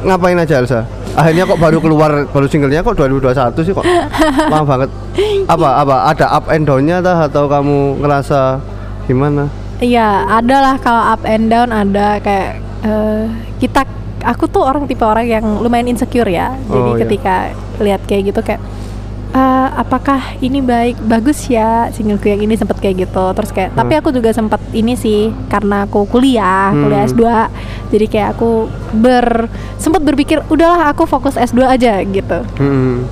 ngapain 0.00 0.38
aja 0.38 0.58
Elsa? 0.58 0.80
Akhirnya 1.12 1.44
kok 1.44 1.58
baru 1.58 1.78
keluar 1.78 2.10
baru 2.26 2.46
singlenya 2.46 2.80
kok 2.80 2.94
2021 2.94 3.66
sih 3.66 3.74
kok 3.74 3.86
lama 4.46 4.62
banget. 4.62 4.90
Apa 5.46 5.68
apa 5.82 5.96
ada 6.06 6.26
up 6.30 6.46
and 6.48 6.62
down-nya 6.62 7.02
atau 7.02 7.50
kamu 7.50 7.98
ngerasa 7.98 8.62
gimana? 9.04 9.50
Iya, 9.78 10.26
ada 10.28 10.56
lah 10.60 10.76
kalau 10.78 11.02
up 11.02 11.22
and 11.22 11.48
down 11.48 11.70
ada 11.70 12.18
kayak 12.18 12.50
eh, 12.82 13.24
kita 13.58 13.82
aku 14.22 14.46
tuh 14.46 14.62
orang 14.62 14.86
tipe 14.86 15.02
orang 15.02 15.26
yang 15.26 15.44
lumayan 15.58 15.90
insecure 15.90 16.26
ya. 16.26 16.54
Jadi 16.66 16.78
Oh, 16.78 16.94
iya. 16.94 17.02
ketika 17.02 17.34
lihat 17.78 18.02
kayak 18.06 18.22
gitu 18.30 18.40
kayak 18.42 18.62
"Eh, 19.28 19.68
apakah 19.76 20.40
ini 20.40 20.58
baik 20.58 20.96
bagus 21.04 21.46
ya 21.46 21.92
singleku 21.92 22.26
yang 22.26 22.40
ini 22.40 22.56
sempet 22.56 22.80
kayak 22.80 23.04
gitu 23.04 23.24
terus 23.32 23.52
kayak 23.52 23.76
tapi 23.76 23.92
Hmm. 23.92 24.00
aku 24.00 24.08
juga 24.10 24.32
sempat 24.32 24.56
ini 24.72 24.96
sih 24.96 25.28
karena 25.46 25.84
aku 25.84 26.08
kuliah 26.08 26.72
kuliah 26.72 27.04
Hmm. 27.04 27.12
S2 27.12 27.22
jadi 27.88 28.06
kayak 28.08 28.28
aku 28.34 28.66
ber 28.90 29.46
sempat 29.76 30.00
berpikir 30.00 30.40
udahlah 30.48 30.88
aku 30.88 31.04
fokus 31.04 31.36
S2 31.36 31.60
aja 31.68 32.00
gitu 32.00 32.40
Hmm. 32.56 33.04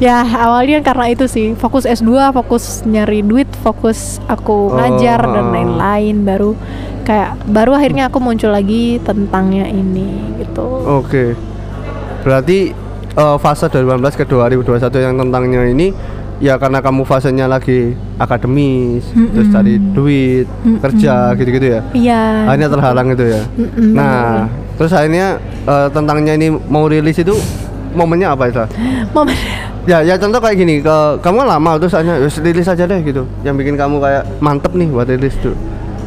Ya 0.00 0.24
awalnya 0.24 0.80
karena 0.80 1.12
itu 1.12 1.28
sih 1.28 1.52
fokus 1.54 1.84
S2, 1.84 2.32
fokus 2.32 2.80
nyari 2.88 3.20
duit, 3.20 3.44
fokus 3.60 4.16
aku 4.26 4.72
Oh, 4.72 4.74
ngajar 4.74 5.20
dan 5.20 5.44
ha. 5.44 5.52
lain-lain 5.52 6.24
baru 6.24 6.56
kayak 7.04 7.36
baru 7.44 7.76
akhirnya 7.76 8.08
aku 8.08 8.16
muncul 8.16 8.48
lagi 8.48 8.96
tentangnya 8.98 9.68
ini 9.68 10.08
gitu. 10.40 10.64
Oke. 10.88 11.36
Berarti 12.24 12.72
eh, 13.16 13.36
fase 13.40 13.66
2019 13.70 14.20
ke 14.20 14.24
2021 14.26 15.06
yang 15.06 15.14
tentangnya 15.18 15.62
ini 15.66 15.88
ya 16.40 16.56
karena 16.56 16.80
kamu 16.80 17.04
fasenya 17.04 17.44
lagi 17.44 17.92
akademis, 18.16 19.04
Mm-mm. 19.12 19.32
terus 19.36 19.48
cari 19.52 19.76
duit, 19.76 20.48
Mm-mm. 20.64 20.80
kerja 20.80 21.36
gitu-gitu 21.36 21.66
ya. 21.76 21.80
Iya. 21.92 22.22
Akhirnya 22.48 22.68
terhalang 22.72 23.08
itu 23.12 23.24
ya. 23.28 23.42
Mm-mm. 23.60 23.92
Nah, 23.92 24.48
terus 24.80 24.92
akhirnya 24.96 25.36
eh, 25.68 25.88
tentangnya 25.92 26.32
ini 26.40 26.48
mau 26.48 26.88
rilis 26.88 27.20
itu 27.20 27.36
momennya 27.92 28.32
apa 28.32 28.44
itu? 28.48 28.64
Momen 29.12 29.36
Ya, 29.88 30.04
ya 30.04 30.14
contoh 30.20 30.44
kayak 30.44 30.60
gini, 30.60 30.84
ke 30.84 30.96
kamu 31.24 31.40
kan 31.40 31.48
lama 31.56 31.80
terus 31.80 31.96
hanya 31.96 32.20
"Yus, 32.20 32.36
rilis 32.44 32.68
aja 32.68 32.84
deh 32.84 33.00
gitu. 33.00 33.24
Yang 33.40 33.64
bikin 33.64 33.74
kamu 33.80 33.96
kayak 33.96 34.22
mantep 34.38 34.76
nih 34.76 34.88
buat 34.92 35.08
rilis 35.08 35.32
tuh. 35.40 35.56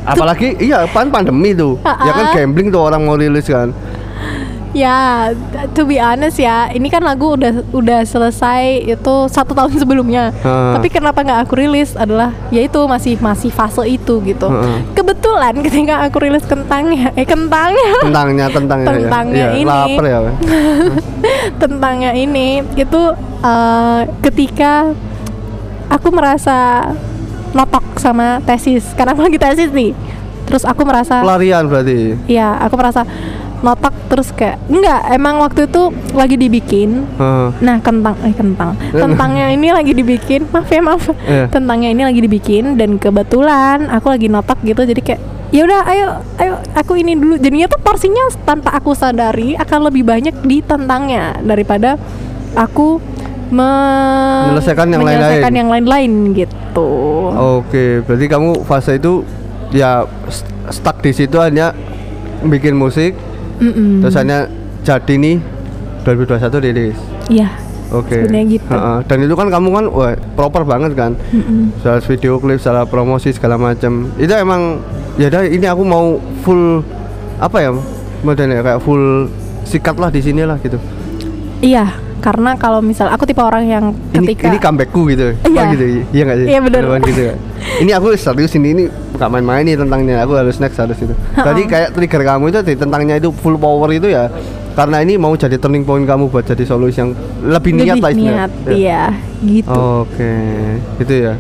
Apalagi 0.06 0.54
iya 0.62 0.86
pan 0.94 1.10
pandemi 1.10 1.58
tuh. 1.58 1.82
Ya 1.82 2.12
kan 2.14 2.26
gambling 2.38 2.70
tuh 2.70 2.82
orang 2.86 3.02
mau 3.02 3.18
rilis 3.18 3.50
kan. 3.50 3.74
Ya 4.74 5.30
to 5.72 5.86
be 5.86 5.96
honest 5.96 6.36
ya 6.36 6.66
ini 6.68 6.90
kan 6.90 7.00
lagu 7.00 7.34
udah 7.34 7.62
udah 7.70 8.02
selesai 8.02 8.84
itu 8.84 9.16
satu 9.28 9.54
tahun 9.54 9.78
sebelumnya. 9.82 10.34
Ha. 10.42 10.76
Tapi 10.76 10.90
kenapa 10.90 11.22
nggak 11.22 11.46
aku 11.46 11.54
rilis 11.56 11.94
adalah 11.94 12.34
ya 12.50 12.60
itu 12.60 12.82
masih 12.84 13.16
masih 13.18 13.50
fase 13.50 13.86
itu 13.86 14.18
gitu. 14.24 14.50
Ha-ha. 14.50 14.82
Kebetulan 14.92 15.54
ketika 15.62 16.02
aku 16.02 16.18
rilis 16.20 16.44
kentangnya, 16.44 17.14
eh 17.14 17.24
kentangnya 17.24 18.02
Tentangnya, 18.02 18.46
tentangnya, 18.50 18.86
ya. 18.88 18.98
Tentangnya 19.00 19.38
Iya, 19.38 19.50
ini. 19.56 19.70
Lapar 19.70 20.06
ya. 20.06 20.20
Tentangnya 21.62 22.12
ini 22.14 22.48
itu 22.74 23.02
eh, 23.40 24.02
ketika 24.22 24.90
aku 25.88 26.10
merasa 26.10 26.90
notok 27.54 27.86
sama 27.96 28.42
tesis 28.42 28.82
karena 28.94 29.14
aku 29.14 29.22
lagi 29.24 29.38
tesis 29.38 29.70
nih 29.70 29.94
terus 30.44 30.66
aku 30.66 30.82
merasa 30.84 31.22
Pelarian 31.22 31.70
berarti. 31.70 32.18
ya 32.26 32.58
aku 32.58 32.74
merasa 32.76 33.06
notok 33.64 33.96
terus 34.08 34.30
kayak 34.30 34.60
enggak 34.68 35.00
emang 35.10 35.40
waktu 35.40 35.66
itu 35.66 35.82
lagi 36.12 36.36
dibikin 36.36 37.08
Heeh. 37.14 37.48
nah 37.58 37.80
kentang 37.80 38.20
eh 38.22 38.32
kentang 38.32 38.76
tentangnya 39.02 39.50
ini 39.50 39.72
lagi 39.72 39.92
dibikin 39.92 40.46
maaf 40.48 40.68
ya 40.68 40.82
maaf 40.82 41.04
Iya. 41.24 41.48
tentangnya 41.48 41.90
ini 41.90 42.04
lagi 42.04 42.20
dibikin 42.20 42.76
dan 42.76 42.96
kebetulan 42.98 43.88
aku 43.88 44.08
lagi 44.10 44.28
notok 44.28 44.60
gitu 44.62 44.84
jadi 44.84 45.02
kayak 45.02 45.22
ya 45.50 45.64
udah 45.64 45.82
ayo 45.86 46.08
ayo 46.38 46.54
aku 46.74 46.94
ini 46.96 47.14
dulu 47.14 47.38
jadinya 47.38 47.66
tuh 47.66 47.80
porsinya 47.80 48.20
tanpa 48.44 48.74
aku 48.74 48.92
sadari 48.92 49.56
akan 49.56 49.80
lebih 49.86 50.04
banyak 50.04 50.36
di 50.42 50.60
tentangnya 50.60 51.40
daripada 51.40 51.96
aku 52.54 52.98
me- 53.50 54.50
Menyelesaikan 54.50 54.88
yang 54.88 55.02
menyelesaikan 55.02 55.40
lain-lain. 55.46 55.56
yang 55.56 55.70
lain-lain 55.70 56.12
gitu. 56.36 56.90
Oke, 57.62 58.02
berarti 58.02 58.26
kamu 58.26 58.50
fase 58.64 58.98
itu 58.98 59.22
ya 59.70 60.04
st- 60.26 60.50
stuck 60.72 61.00
di 61.00 61.12
situ 61.12 61.38
hanya 61.38 61.78
bikin 62.42 62.74
musik, 62.74 63.14
Mm-mm. 63.60 64.02
terus 64.02 64.16
hanya 64.18 64.50
jadi 64.82 65.14
nih 65.18 65.38
2021 66.04 66.66
rilis. 66.66 66.98
Iya. 67.32 67.50
Oke. 67.94 68.26
Sebenarnya 68.26 68.46
gitu. 68.58 68.68
Ha-ha. 68.74 69.06
Dan 69.06 69.18
itu 69.22 69.36
kan 69.38 69.48
kamu 69.54 69.70
kan 69.70 69.86
wah, 69.94 70.14
proper 70.34 70.66
banget 70.66 70.92
kan. 70.98 71.14
Mm-mm. 71.30 71.70
Soal 71.86 72.02
video 72.02 72.42
klip, 72.42 72.58
secara 72.58 72.90
promosi 72.90 73.30
segala 73.30 73.56
macam. 73.56 74.10
Itu 74.18 74.34
emang 74.34 74.82
ya 75.16 75.30
dah 75.30 75.46
ini 75.46 75.64
aku 75.70 75.84
mau 75.86 76.18
full 76.42 76.82
apa 77.38 77.58
ya 77.62 77.72
modelnya 78.26 78.66
kayak 78.66 78.82
full 78.82 79.30
sikat 79.64 79.96
lah 80.02 80.10
di 80.10 80.26
sini 80.26 80.42
lah 80.42 80.58
gitu. 80.58 80.82
Iya, 81.64 81.96
karena 82.24 82.56
kalau 82.56 82.80
misal 82.80 83.12
aku 83.12 83.28
tipe 83.28 83.44
orang 83.44 83.68
yang 83.68 83.92
Ini 84.16 84.32
ketika 84.32 84.48
ini 84.48 84.58
comebackku 84.64 85.02
gitu. 85.12 85.36
Iya. 85.44 85.60
Oh, 85.60 85.66
gitu. 85.76 85.86
Iya 86.16 86.22
nggak 86.24 86.38
sih? 86.40 86.48
Iya. 86.48 86.60
Beneran 86.64 87.02
gitu 87.04 87.22
ya. 87.28 87.36
ini 87.84 87.92
aku 87.92 88.16
serius 88.16 88.56
ini 88.56 88.72
ini 88.72 88.84
bukan 89.12 89.28
main-main 89.28 89.68
nih 89.68 89.76
tentangnya. 89.76 90.24
Aku 90.24 90.40
harus 90.40 90.56
next 90.64 90.80
harus 90.80 90.96
itu. 90.96 91.12
Tadi 91.36 91.62
kayak 91.68 91.92
trigger 91.92 92.24
kamu 92.24 92.56
itu 92.56 92.60
tentangnya 92.80 93.20
itu 93.20 93.36
full 93.36 93.60
power 93.60 93.92
itu 93.92 94.08
ya. 94.08 94.32
Karena 94.74 95.04
ini 95.04 95.20
mau 95.20 95.36
jadi 95.36 95.60
turning 95.60 95.84
point 95.86 96.08
kamu 96.08 96.32
buat 96.32 96.48
jadi 96.48 96.64
solusi 96.66 96.98
yang 97.04 97.14
lebih 97.46 97.78
niat 97.78 98.00
lah 98.02 98.10
lebih 98.10 98.16
istilahnya. 98.16 98.32
niat, 98.34 98.52
Ya. 98.66 98.74
iya, 98.74 99.04
gitu. 99.46 99.70
Oke, 100.02 100.34
gitu 100.98 101.14
ya. 101.30 101.34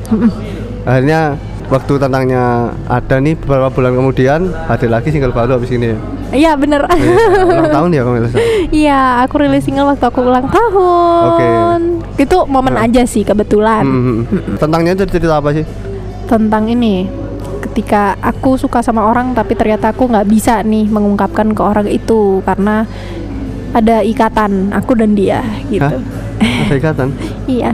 Akhirnya 0.85 1.19
waktu 1.65 1.93
tentangnya 1.97 2.43
ada 2.85 3.15
nih 3.17 3.33
beberapa 3.33 3.73
bulan 3.73 3.97
kemudian 3.97 4.39
ada 4.69 4.85
lagi 4.85 5.09
single 5.09 5.33
baru 5.33 5.57
habis 5.57 5.73
ini 5.73 5.95
ya. 5.95 5.99
Iya 6.33 6.51
bener. 6.53 6.81
Iya, 6.89 7.45
ulang 7.45 7.69
tahun 7.71 7.89
ya 7.89 8.01
kamu 8.01 8.15
Elsa? 8.19 8.37
Iya, 8.67 8.99
aku 9.21 9.33
rilis 9.37 9.63
single 9.63 9.87
waktu 9.87 10.01
aku 10.03 10.19
ulang 10.19 10.49
tahun. 10.49 11.81
Itu 12.15 12.45
momen 12.45 12.73
Nah. 12.73 12.83
aja 12.83 13.05
sih 13.05 13.21
kebetulan. 13.21 13.85
Hmm, 13.85 14.25
Tentangnya 14.57 14.93
itu 14.93 15.05
cerita 15.07 15.37
apa 15.37 15.53
sih? 15.53 15.61
Tentang 16.25 16.65
ini, 16.67 17.05
ketika 17.63 18.17
aku 18.17 18.55
suka 18.55 18.81
sama 18.81 19.05
orang 19.05 19.31
tapi 19.31 19.53
ternyata 19.53 19.89
aku 19.89 20.05
nggak 20.05 20.25
bisa 20.25 20.61
nih 20.61 20.85
mengungkapkan 20.85 21.51
ke 21.51 21.61
orang 21.61 21.85
itu 21.85 22.41
karena 22.41 22.85
ada 23.71 24.01
ikatan 24.01 24.69
aku 24.69 24.93
dan 24.93 25.13
dia 25.13 25.41
gitu. 25.67 25.85
Hah? 25.85 26.01
Ada 26.63 26.75
ikatan? 26.75 27.07
Iya. 27.47 27.71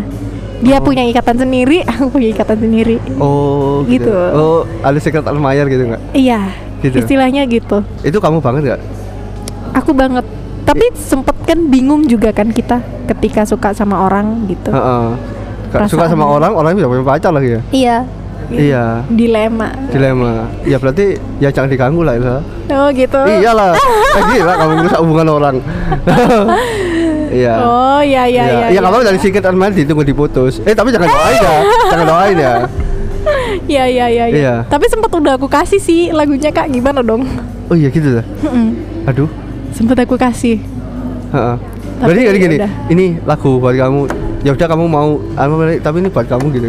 Dia 0.60 0.76
Oh. 0.76 0.84
punya 0.84 1.04
ikatan 1.06 1.40
sendiri, 1.40 1.84
aku 1.90 2.12
punya 2.12 2.30
ikatan 2.30 2.60
sendiri. 2.60 3.00
Oh, 3.16 3.88
gitu. 3.88 4.12
Gitu. 4.12 4.36
Oh, 4.36 4.68
ada 4.80 5.00
secret 5.00 5.24
admirer 5.24 5.68
gitu 5.68 5.88
nggak? 5.88 6.04
Iya. 6.12 6.42
Gitu. 6.80 6.96
Istilahnya 7.00 7.44
gitu. 7.46 7.84
Itu 8.02 8.18
kamu 8.18 8.40
banget 8.40 8.62
nggak? 8.74 8.82
Aku 9.78 9.92
banget. 9.92 10.24
Tapi 10.64 10.86
sempet 10.94 11.36
kan 11.44 11.60
bingung 11.68 12.06
juga 12.06 12.30
kan 12.30 12.54
kita 12.54 12.80
ketika 13.10 13.42
suka 13.44 13.74
sama 13.74 14.06
orang 14.06 14.46
gitu. 14.46 14.70
Heeh. 14.70 15.06
Ka- 15.70 15.86
Suka 15.86 16.10
sama 16.10 16.26
orang, 16.26 16.54
orang 16.54 16.74
bisa 16.74 16.90
punya 16.90 17.06
pacar 17.06 17.30
lagi 17.30 17.58
ya? 17.58 17.62
Iya. 17.70 17.98
Iya. 18.50 18.86
Dilema. 19.06 19.70
Dilema. 19.94 20.50
Ya 20.66 20.82
berarti 20.82 21.22
ya 21.38 21.54
jangan 21.54 21.70
diganggu 21.70 22.02
lah 22.02 22.18
Elsa. 22.18 22.42
Oh 22.70 22.90
gitu. 22.90 23.20
Iyalah. 23.22 23.74
Eh, 24.10 24.24
gila 24.34 24.54
kamu 24.58 24.72
merusak 24.82 25.00
hubungan 25.06 25.28
orang. 25.30 25.56
Iya. 27.30 27.54
Oh 27.62 28.02
iya 28.02 28.26
iya 28.26 28.44
iya. 28.50 28.68
Iya, 28.74 28.80
apa-apa 28.82 29.06
dari 29.06 29.22
secret 29.22 29.46
admirer 29.46 29.70
ditunggu 29.70 30.02
diputus. 30.02 30.58
Eh, 30.66 30.74
tapi 30.74 30.90
jangan 30.90 31.06
doain 31.06 31.38
ya. 31.38 31.58
jangan 31.94 32.06
doain 32.10 32.38
ya. 32.38 32.54
Iya 33.70 33.84
iya 33.86 34.06
iya. 34.08 34.26
iya. 34.26 34.26
Iya. 34.36 34.54
Tapi 34.66 34.86
sempat 34.88 35.12
udah 35.12 35.38
aku 35.38 35.46
kasih 35.46 35.78
sih 35.78 36.10
lagunya 36.10 36.50
kak 36.50 36.68
gimana 36.68 37.00
dong? 37.00 37.22
Oh 37.70 37.78
iya 37.78 37.88
gitu 37.88 38.18
lah. 38.18 38.26
Mm-mm. 38.42 38.68
Aduh. 39.06 39.30
Sempet 39.72 39.98
aku 40.00 40.18
kasih. 40.18 40.58
Heeh. 41.30 41.56
Berarti 42.00 42.22
jadi 42.24 42.32
ya 42.32 42.42
gini, 42.42 42.56
udah. 42.58 42.72
ini 42.90 43.06
lagu 43.22 43.60
buat 43.60 43.76
kamu. 43.76 44.02
Ya 44.40 44.56
udah 44.56 44.68
kamu 44.68 44.86
mau 44.88 45.20
apa 45.36 45.52
tapi 45.78 46.00
ini 46.00 46.10
buat 46.10 46.26
kamu 46.26 46.46
gitu. 46.50 46.68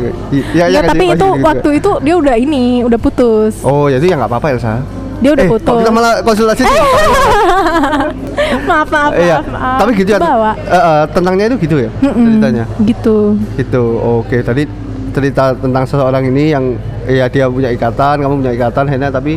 Ya, 0.53 0.67
Ya, 0.69 0.83
sih? 0.83 0.89
tapi 0.91 1.05
itu 1.09 1.23
gitu. 1.23 1.41
waktu 1.41 1.69
itu 1.79 1.91
dia 2.03 2.15
udah 2.15 2.37
ini 2.37 2.83
udah 2.83 2.99
putus. 2.99 3.63
Oh, 3.63 3.87
ya 3.87 3.97
itu 3.97 4.07
ya 4.07 4.19
nggak 4.19 4.29
apa-apa 4.29 4.47
Elsa. 4.53 4.83
Dia 5.21 5.31
udah 5.33 5.47
eh, 5.47 5.51
putus. 5.51 5.79
kita 5.81 5.91
malah 5.91 6.13
konsultasi 6.21 6.63
nih. 6.63 6.77
maaf 8.69 8.89
maaf 8.89 9.13
Iya. 9.15 9.37
maaf, 9.39 9.47
maaf. 9.49 9.79
Tapi 9.81 9.91
gitu 9.97 10.11
ya. 10.11 10.19
Bawa. 10.19 10.53
eh, 10.57 10.75
eh, 10.75 11.03
tentangnya 11.13 11.45
itu 11.47 11.57
gitu 11.61 11.77
ya 11.79 11.91
Mm-mm. 12.03 12.25
ceritanya. 12.27 12.65
Gitu. 12.83 13.17
Gitu. 13.55 13.85
Oke, 13.97 14.37
tadi 14.43 14.63
cerita 15.11 15.55
tentang 15.55 15.85
seseorang 15.87 16.23
ini 16.27 16.45
yang 16.51 16.65
ya 17.11 17.27
dia 17.27 17.51
punya 17.51 17.71
ikatan, 17.75 18.23
kamu 18.23 18.35
punya 18.47 18.53
ikatan, 18.55 18.85
Hena 18.87 19.09
tapi 19.11 19.37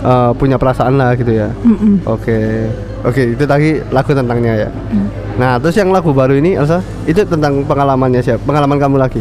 eh, 0.00 0.30
punya 0.34 0.56
perasaan 0.56 0.96
lah 0.96 1.12
gitu 1.14 1.32
ya. 1.36 1.52
Oke, 2.08 2.66
oke 3.04 3.22
itu 3.36 3.44
tadi 3.44 3.78
lagu 3.92 4.10
tentangnya 4.16 4.66
ya. 4.66 4.70
Mm. 4.72 5.06
Nah, 5.40 5.56
terus 5.56 5.76
yang 5.76 5.88
lagu 5.88 6.12
baru 6.12 6.36
ini, 6.36 6.52
Elsa, 6.56 6.84
itu 7.08 7.24
tentang 7.24 7.64
pengalamannya 7.64 8.20
siapa? 8.20 8.44
Pengalaman 8.44 8.76
kamu 8.76 8.96
lagi? 9.00 9.20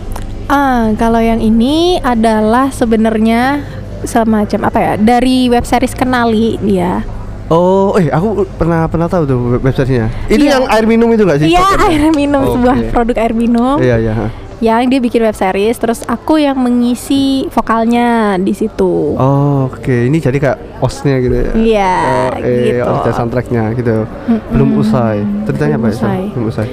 Ah, 0.49 0.91
kalau 0.97 1.21
yang 1.21 1.39
ini 1.39 2.01
adalah 2.01 2.73
sebenarnya 2.73 3.63
semacam 4.03 4.59
apa 4.67 4.79
ya? 4.81 4.93
Dari 4.97 5.47
web 5.47 5.63
series 5.63 5.95
Kenali 5.95 6.57
dia. 6.59 7.05
Oh, 7.49 7.97
eh 7.97 8.13
aku 8.13 8.45
pernah 8.57 8.85
pernah 8.85 9.09
tahu 9.09 9.23
tuh 9.25 9.37
web- 9.57 9.63
websitenya. 9.65 10.09
Itu 10.29 10.45
Iya. 10.45 10.59
yang 10.59 10.65
air 10.69 10.85
minum 10.85 11.09
itu 11.09 11.25
gak 11.25 11.39
sih? 11.41 11.49
Iya, 11.49 11.65
air 11.89 12.13
minum 12.13 12.41
Oke. 12.45 12.51
sebuah 12.57 12.77
produk 12.93 13.17
air 13.17 13.33
minum. 13.33 13.77
Iya, 13.81 13.95
iya. 13.97 14.13
Yang 14.59 14.91
dia 14.91 14.99
bikin 14.99 15.21
web 15.23 15.31
series, 15.31 15.79
terus 15.79 16.03
aku 16.03 16.35
yang 16.35 16.59
mengisi 16.59 17.47
vokalnya 17.47 18.35
di 18.35 18.51
situ. 18.51 19.15
Oh, 19.15 19.71
oke. 19.71 20.11
Ini 20.11 20.17
jadi 20.19 20.35
kayak 20.35 20.57
osnya 20.83 21.15
gitu 21.17 21.31
ya. 21.31 21.51
Iya, 21.55 21.95
Oh, 22.03 22.43
eh, 22.43 22.63
gitu. 22.75 22.83
os 22.83 22.99
dan 23.07 23.13
soundtracknya 23.15 23.63
gitu. 23.73 24.03
Mm-mm. 24.03 24.51
Belum 24.51 24.69
usai. 24.77 25.23
Ceritanya 25.47 25.79
Belum 25.79 25.87
apa 25.87 25.87
ya? 25.87 25.95
Usai. 25.95 26.19
Belum 26.35 26.47
usai. 26.47 26.67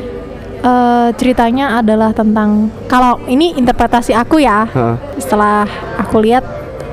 Eh, 0.57 1.09
ceritanya 1.15 1.79
adalah 1.79 2.11
tentang 2.11 2.75
kalau 2.91 3.23
ini 3.31 3.55
interpretasi 3.55 4.11
aku 4.11 4.43
ya. 4.43 4.67
Ha. 4.67 4.99
Setelah 5.15 5.63
aku 5.95 6.27
lihat 6.27 6.43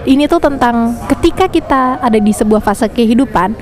ini 0.05 0.29
tuh 0.29 0.37
tentang 0.37 0.93
ketika 1.09 1.49
kita 1.49 1.97
ada 1.97 2.19
di 2.21 2.29
sebuah 2.29 2.61
fase 2.61 2.85
kehidupan, 2.85 3.57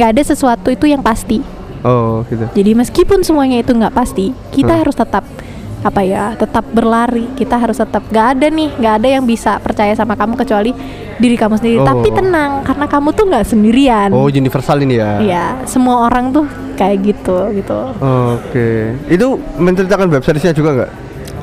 nggak 0.00 0.16
ada 0.16 0.22
sesuatu 0.24 0.72
itu 0.72 0.88
yang 0.88 1.04
pasti. 1.04 1.44
Oh, 1.84 2.24
gitu. 2.24 2.48
Jadi 2.56 2.72
meskipun 2.72 3.20
semuanya 3.20 3.60
itu 3.60 3.76
nggak 3.76 3.92
pasti, 3.92 4.32
kita 4.48 4.72
Hmm. 4.72 4.80
harus 4.80 4.96
tetap 4.96 5.28
apa 5.80 6.00
ya, 6.04 6.36
tetap 6.36 6.64
berlari. 6.70 7.26
Kita 7.36 7.56
harus 7.56 7.80
tetap 7.80 8.04
nggak 8.08 8.26
ada 8.36 8.46
nih, 8.52 8.70
nggak 8.76 8.94
ada 9.00 9.08
yang 9.08 9.24
bisa 9.24 9.56
percaya 9.60 9.96
sama 9.96 10.14
kamu 10.16 10.36
kecuali 10.36 10.72
diri 11.20 11.36
kamu 11.36 11.54
sendiri. 11.60 11.78
Oh. 11.80 11.88
Tapi 11.88 12.08
tenang, 12.12 12.64
karena 12.64 12.86
kamu 12.88 13.08
tuh 13.12 13.24
nggak 13.28 13.46
sendirian. 13.48 14.08
Oh, 14.12 14.28
universal 14.28 14.80
ini 14.80 15.00
ya. 15.00 15.10
Iya, 15.20 15.44
semua 15.68 16.08
orang 16.08 16.32
tuh 16.32 16.46
kayak 16.80 16.96
gitu 17.04 17.36
gitu. 17.52 17.80
Oke. 18.00 18.96
Itu 19.08 19.36
menceritakan 19.60 20.08
web 20.08 20.24
seriesnya 20.24 20.56
juga 20.56 20.70
nggak? 20.80 20.92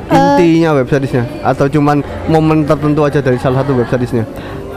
Eh. 0.08 0.17
Intinya 0.17 0.69
web 0.82 0.88
seriesnya 0.89 1.23
atau 1.45 1.69
cuman 1.69 2.02
momen 2.32 2.65
tertentu 2.65 3.06
aja 3.06 3.21
dari 3.21 3.38
salah 3.38 3.62
satu 3.62 3.78
web 3.78 3.89
seriesnya? 3.89 4.26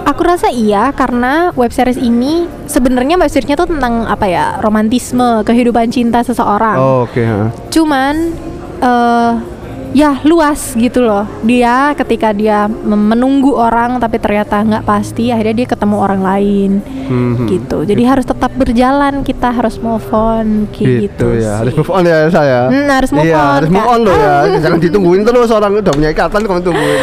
Aku 0.01 0.25
rasa 0.25 0.49
iya 0.49 0.91
karena 0.97 1.53
web 1.55 1.71
series 1.71 2.01
ini 2.01 2.49
sebenarnya 2.67 3.21
web 3.21 3.31
seriesnya 3.31 3.55
tuh 3.55 3.69
tentang 3.69 4.09
apa 4.09 4.27
ya 4.27 4.59
romantisme 4.59 5.45
kehidupan 5.45 5.93
cinta 5.93 6.25
seseorang. 6.25 6.77
Oh, 6.81 7.05
oke. 7.07 7.21
ha. 7.21 7.53
Cuman 7.69 8.35
eh 8.83 9.60
ya 9.93 10.23
luas 10.23 10.73
gitu 10.73 11.01
loh. 11.01 11.27
Dia 11.43 11.93
ketika 11.95 12.31
dia 12.31 12.65
menunggu 12.69 13.53
orang 13.53 13.97
tapi 13.97 14.17
ternyata 14.17 14.61
nggak 14.61 14.85
pasti, 14.85 15.29
akhirnya 15.29 15.55
dia 15.57 15.69
ketemu 15.69 15.97
orang 15.97 16.21
lain 16.21 16.71
Mhm. 17.07 17.47
gitu. 17.49 17.83
Jadi 17.83 18.03
harus 18.03 18.23
tetap 18.23 18.53
berjalan, 18.53 19.21
kita 19.21 19.51
harus 19.51 19.77
move 19.77 20.07
on 20.09 20.71
kayak 20.71 21.11
gitu, 21.11 21.27
gitu, 21.33 21.43
ya 21.43 21.59
harus 21.59 21.73
sih. 21.73 21.79
move 21.79 21.91
on 21.91 22.03
ya 22.05 22.19
saya 22.29 22.61
Hmm, 22.67 22.87
harus 22.89 23.11
move 23.11 23.25
iya, 23.25 23.37
on, 23.37 23.53
harus 23.57 23.69
move 23.69 23.89
on 23.89 24.01
loh 24.01 24.15
ya 24.15 24.35
jangan 24.63 24.79
ditungguin 24.79 25.23
terus 25.23 25.51
orang 25.51 25.73
udah 25.77 25.91
punya 25.91 26.11
ikatan 26.11 26.41
kamu 26.41 26.61
tungguin 26.63 27.01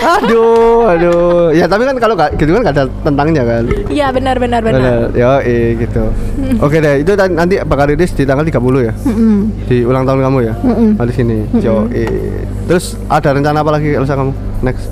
aduh 0.00 0.88
aduh 0.88 1.52
ya 1.52 1.64
tapi 1.66 1.84
kan 1.84 1.96
kalau 1.98 2.16
gitu 2.32 2.50
kan 2.50 2.60
nggak 2.62 2.74
ada 2.74 2.84
tentangnya 3.02 3.42
kan 3.44 3.64
Iya 3.86 4.06
benar 4.10 4.36
benar 4.36 4.60
benar. 4.62 5.12
ya 5.12 5.44
eh 5.44 5.76
gitu 5.76 6.08
oke 6.56 6.72
deh 6.74 6.94
itu 6.98 7.12
nanti 7.28 7.60
bakal 7.62 7.84
rilis 7.86 8.08
di 8.10 8.24
tanggal 8.24 8.42
30 8.42 8.56
ya 8.80 8.92
Mm-mm. 8.98 9.38
di 9.68 9.84
ulang 9.84 10.04
tahun 10.04 10.20
kamu 10.22 10.38
ya 10.42 10.54
Mm-mm. 10.56 10.90
di 10.96 11.12
sini 11.12 11.36
yo 11.58 11.84
eh. 11.90 12.29
Terus 12.64 12.94
ada 13.06 13.30
rencana 13.30 13.60
apa 13.60 13.70
lagi 13.72 13.92
Elsa 13.92 14.14
kamu? 14.14 14.32
Next. 14.60 14.86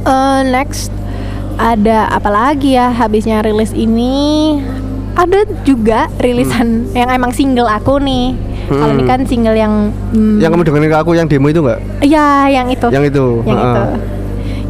Eh, 0.00 0.40
next. 0.46 0.90
Ada 1.54 2.06
apa 2.08 2.28
lagi 2.28 2.72
ya 2.72 2.88
habisnya 2.88 3.42
rilis 3.42 3.70
ini? 3.70 4.54
Ada 5.12 5.42
juga 5.62 6.06
rilisan 6.16 6.94
yang 6.94 7.10
emang 7.10 7.34
single 7.34 7.66
aku 7.66 7.98
nih. 7.98 8.38
Kalau 8.68 8.92
ini 8.92 9.02
Hmm. 9.02 9.10
kan 9.10 9.20
single 9.24 9.56
yang 9.56 9.90
hmm, 10.12 10.38
yang 10.38 10.52
kamu 10.52 10.62
dengerin 10.62 10.86
ke 10.86 10.98
aku 10.98 11.10
yang 11.12 11.26
demo 11.26 11.48
itu 11.48 11.58
nggak? 11.58 11.80
Ya 12.04 12.46
yang 12.46 12.68
itu. 12.68 12.86
Yang 12.86 13.04
itu. 13.10 13.26
Yang 13.42 13.58
Ha-ha. 13.58 13.66
itu. 13.66 13.82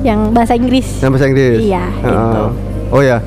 Yang 0.01 0.21
bahasa 0.31 0.53
Inggris. 0.55 0.89
Yang 0.99 1.11
bahasa 1.11 1.27
Inggris? 1.27 1.59
Iya, 1.61 1.85
itu. 2.01 2.45
oh 2.89 3.03
ya. 3.03 3.19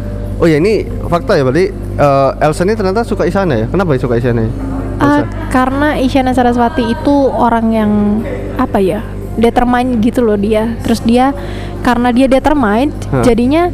Oh 0.41 0.47
ya 0.47 0.57
ini 0.57 0.73
fakta 1.05 1.37
ya 1.37 1.43
berarti 1.43 1.69
eh, 1.75 2.29
Elsa 2.41 2.63
ini 2.63 2.73
ternyata 2.73 3.03
suka 3.03 3.29
Isana 3.29 3.53
ya? 3.53 3.65
Kenapa 3.67 3.93
dia 3.93 4.01
suka 4.01 4.17
Isana 4.17 4.41
ya? 4.41 4.51
Elsa? 5.01 5.25
karena 5.49 5.87
Isyana 5.97 6.31
Saraswati 6.31 6.83
itu 6.85 7.15
orang 7.27 7.65
yang 7.69 7.91
apa 8.55 8.77
ya 8.77 9.01
determine 9.33 9.99
gitu 9.99 10.21
loh 10.21 10.35
dia 10.35 10.75
terus 10.79 10.99
dia 10.99 11.31
karena 11.81 12.09
dia 12.09 12.27
determine 12.27 12.91
Hah. 13.07 13.21
jadinya 13.21 13.71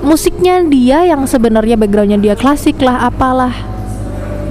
musiknya 0.00 0.62
dia 0.62 1.02
yang 1.04 1.24
sebenarnya 1.24 1.74
backgroundnya 1.74 2.16
dia 2.16 2.34
klasik 2.34 2.78
lah 2.78 3.02
apalah 3.02 3.50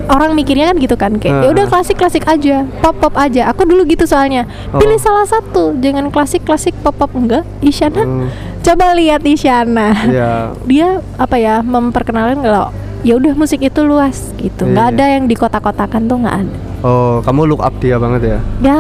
orang 0.08 0.32
mikirnya 0.34 0.72
kan 0.72 0.78
gitu 0.78 0.96
kan 0.96 1.12
kayak 1.16 1.44
ya 1.44 1.50
udah 1.50 1.66
klasik 1.68 1.96
klasik 1.96 2.24
aja 2.24 2.64
pop 2.80 2.96
pop 2.96 3.12
aja 3.14 3.48
aku 3.48 3.64
dulu 3.64 3.84
gitu 3.86 4.04
soalnya 4.04 4.48
Oh. 4.72 4.80
pilih 4.80 4.96
salah 4.98 5.24
satu 5.24 5.76
jangan 5.78 6.08
klasik 6.08 6.44
klasik 6.44 6.72
pop 6.80 6.96
pop 6.96 7.12
enggak 7.12 7.44
Isyana 7.60 8.04
Hmm. 8.04 8.28
coba 8.62 8.92
lihat 8.94 9.20
Isyana 9.22 9.92
Iya. 10.02 10.32
dia 10.64 10.88
apa 11.16 11.36
ya 11.36 11.60
memperkenalkan 11.60 12.40
kalau 12.40 12.72
ya 13.02 13.14
udah 13.14 13.34
musik 13.34 13.60
itu 13.60 13.82
luas 13.82 14.34
gitu 14.36 14.66
nggak 14.66 14.88
Iya. 14.88 14.94
ada 14.94 15.06
yang 15.12 15.24
di 15.26 15.36
kota-kotakan 15.36 16.02
tuh 16.06 16.18
nggak 16.20 16.38
ada 16.40 16.58
Oh, 16.78 17.26
kamu 17.26 17.50
look 17.50 17.60
up 17.60 17.74
dia 17.78 17.98
banget 17.98 18.22
ya? 18.28 18.40
ya 18.64 18.80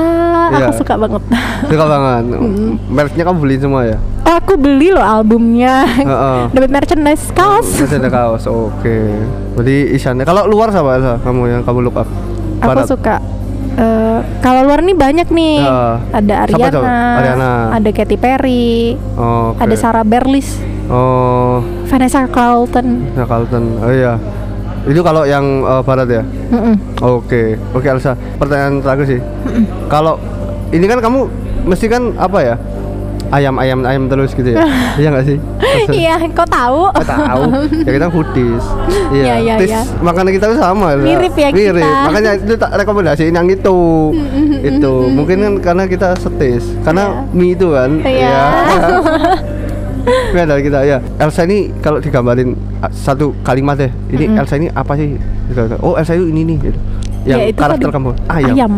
Iya. 0.50 0.70
aku 0.70 0.78
suka 0.78 0.94
banget 0.96 1.18
Suka 1.66 1.86
banget. 1.88 2.24
Merknya 2.96 3.24
kamu 3.26 3.38
beli 3.42 3.56
semua 3.58 3.82
ya? 3.84 3.98
aku 4.24 4.54
beli 4.54 4.90
loh 4.90 5.02
albumnya 5.02 5.82
Heeh. 5.88 6.40
dapat 6.54 6.70
merchandise 6.70 7.26
kaos 7.32 7.66
ada 7.82 8.06
kaos. 8.08 8.46
Oke. 8.46 9.18
Berarti 9.54 9.76
Isyana. 9.92 10.24
Kalau 10.24 10.46
luar 10.46 10.70
sama 10.70 10.94
Elsa? 10.94 11.18
Kamu 11.20 11.42
yang 11.48 11.62
kamu 11.64 11.80
look 11.84 11.98
up? 11.98 12.06
aku 12.58 12.70
Barat. 12.70 12.86
suka 12.86 13.16
eh, 13.76 14.20
kalau 14.40 14.62
luar 14.64 14.82
nih 14.82 14.94
banyak 14.94 15.28
nih 15.28 15.58
Ya. 15.60 15.98
ada? 16.12 16.34
Ariana, 16.44 16.80
Ariana. 17.18 17.52
ada 17.74 17.90
Katy 17.90 18.16
Perry 18.16 18.94
Oh, 19.14 19.52
oke. 19.52 19.60
ada 19.60 19.74
Sarah 19.74 20.02
Berlis 20.02 20.54
Oh, 20.88 21.60
Vanessa 21.86 22.24
Carlton 22.28 23.12
nah 23.12 23.28
Carlton. 23.28 23.64
Oh 23.84 23.92
iya. 23.92 24.16
Itu 24.88 25.04
kalau 25.04 25.28
yang 25.28 25.44
eh, 25.62 25.82
barat 25.84 26.08
ya? 26.08 26.24
Oke, 27.04 27.60
oke 27.76 27.84
Elsa. 27.84 28.16
Pertanyaan 28.40 28.80
terakhir 28.80 29.06
sih. 29.06 29.20
Kalau 29.92 30.16
ini 30.72 30.88
kan 30.88 31.04
kamu 31.04 31.28
mesti 31.68 31.92
kan 31.92 32.16
apa 32.16 32.40
ya? 32.40 32.56
Ayam 33.28 33.60
ayam 33.60 33.84
ayam 33.84 34.08
terus 34.08 34.32
gitu 34.32 34.56
ya? 34.56 34.64
iya 35.02 35.12
nggak 35.12 35.28
sih? 35.28 35.38
Iya 35.92 36.16
kok 36.32 36.48
tahu 36.48 36.88
Oh, 36.88 37.04
tahu. 37.04 37.44
Ya 37.84 37.92
kita 37.92 38.08
foodies. 38.08 38.64
Iya, 39.08 39.40
iya, 39.40 39.56
Tis, 39.56 39.72
iya. 39.72 39.82
makanan 40.04 40.36
kita 40.36 40.52
tuh 40.52 40.60
sama. 40.60 40.92
Mirip 41.00 41.32
ya 41.40 41.48
Mirip. 41.48 41.80
kita. 41.80 42.08
Makanya 42.12 42.32
itu 42.36 42.56
tak 42.60 42.72
rekomendasiin 42.76 43.32
yang 43.32 43.48
itu. 43.48 43.80
itu. 44.60 44.94
Mungkin 45.16 45.38
kan 45.40 45.54
karena 45.64 45.84
kita 45.88 46.12
setis. 46.20 46.64
Karena 46.84 47.24
mie 47.32 47.56
itu 47.56 47.72
kan. 47.72 48.04
Iya. 48.04 48.36
Mie 48.68 49.64
dari 50.34 50.62
kita 50.62 50.80
ya. 50.82 50.98
Elsa 51.18 51.44
ini 51.44 51.72
kalau 51.78 51.98
digambarin 51.98 52.52
ah, 52.80 52.90
satu 52.90 53.36
kalimat 53.42 53.76
deh. 53.76 53.92
Ini 54.08 54.36
Elsa 54.36 54.56
ini 54.56 54.68
apa 54.70 54.94
sih? 54.94 55.16
Gitu. 55.48 55.62
Oh, 55.80 55.94
Elsa 55.94 56.14
itu 56.14 56.26
ini 56.26 56.44
nih 56.46 56.58
gitu. 56.62 56.80
Yang 57.26 57.40
Ya, 57.40 57.46
itu 57.46 57.60
karakter 57.60 57.90
kamu 57.90 58.10
ayam. 58.28 58.54
ayam 58.54 58.74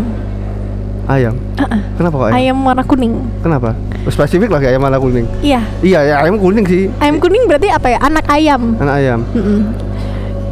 Ayam. 1.06 1.34
Uh-uh. 1.56 1.82
Kenapa 1.96 2.16
kok 2.16 2.26
ayam? 2.28 2.38
ayam 2.38 2.58
warna 2.62 2.84
kuning 2.84 3.14
Kenapa? 3.42 3.74
Spesifik 4.06 4.50
lagi 4.50 4.66
ayam 4.68 4.78
warna 4.80 4.98
kuning. 4.98 5.26
iya 5.40 5.62
Iya, 5.82 6.00
ya 6.04 6.16
ayam 6.22 6.38
kuning 6.38 6.66
sih. 6.66 6.86
ayam 6.98 7.18
kuning 7.18 7.46
berarti 7.46 7.68
apa 7.68 7.88
ya 7.88 8.00
anak 8.00 8.26
ayam 8.26 8.78
Anak 8.78 8.94
ayam. 8.96 9.20
Mm-mm. 9.32 9.60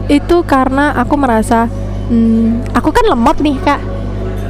itu 0.08 0.38
karena 0.44 0.96
aku 0.96 1.13
merasa 1.13 1.70
hmm, 2.08 2.70
aku 2.72 2.90
kan 2.90 3.06
lemot 3.06 3.38
nih 3.38 3.54
kak 3.60 3.78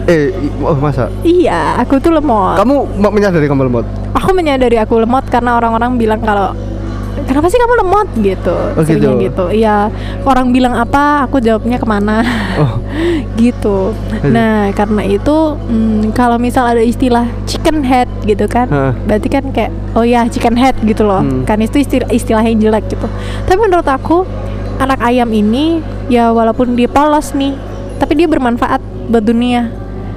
Eh, 0.07 0.31
oh 0.57 0.71
masa? 0.73 1.11
iya 1.21 1.75
aku 1.75 1.99
tuh 1.99 2.09
lemot 2.09 2.55
Kamu 2.55 2.75
mau 2.95 3.11
menyadari 3.11 3.43
kamu 3.43 3.67
lemot? 3.67 3.85
aku 4.13 4.31
menyadari 4.31 4.75
aku 4.75 4.97
lemot 4.97 5.27
karena 5.27 5.55
orang-orang 5.55 5.95
bilang 5.95 6.19
kalau 6.19 6.55
kenapa 7.21 7.47
sih 7.47 7.59
kamu 7.59 7.73
lemot 7.77 8.07
gitu 8.17 8.55
Oh, 8.71 8.81
gitu. 8.81 9.09
gitu 9.19 9.45
iya 9.51 9.91
orang 10.23 10.49
bilang 10.49 10.71
apa 10.73 11.21
aku 11.21 11.37
jawabnya 11.37 11.75
ke 11.75 11.83
mana 11.83 12.23
Oh, 12.55 12.79
gitu 13.35 13.91
nah 14.23 14.71
karena 14.71 15.03
itu 15.03 15.35
hmm, 15.59 16.11
kalau 16.11 16.39
misal 16.39 16.63
ada 16.65 16.79
istilah 16.79 17.27
chicken 17.43 17.83
head 17.83 18.07
gitu 18.23 18.47
kan 18.47 18.65
Heeh. 18.65 18.93
berarti 19.03 19.27
kan 19.27 19.43
kayak 19.51 19.75
oh 19.91 20.01
ya 20.01 20.23
chicken 20.25 20.55
head 20.55 20.79
gitu 20.81 21.03
loh 21.03 21.19
Hmm. 21.19 21.43
kan 21.43 21.59
itu 21.59 21.77
istilah 21.77 22.07
istilah 22.09 22.41
yang 22.41 22.63
jelek 22.63 22.87
gitu 22.87 23.11
tapi 23.43 23.59
menurut 23.59 23.83
aku 23.83 24.23
anak 24.77 25.03
ayam 25.03 25.27
ini 25.29 25.83
ya 26.07 26.31
walaupun 26.31 26.73
dia 26.73 26.87
polos 26.87 27.33
nih 27.33 27.51
tapi 27.97 28.15
dia 28.15 28.25
bermanfaat 28.25 28.79
buat 29.07 29.21
dunia 29.21 29.67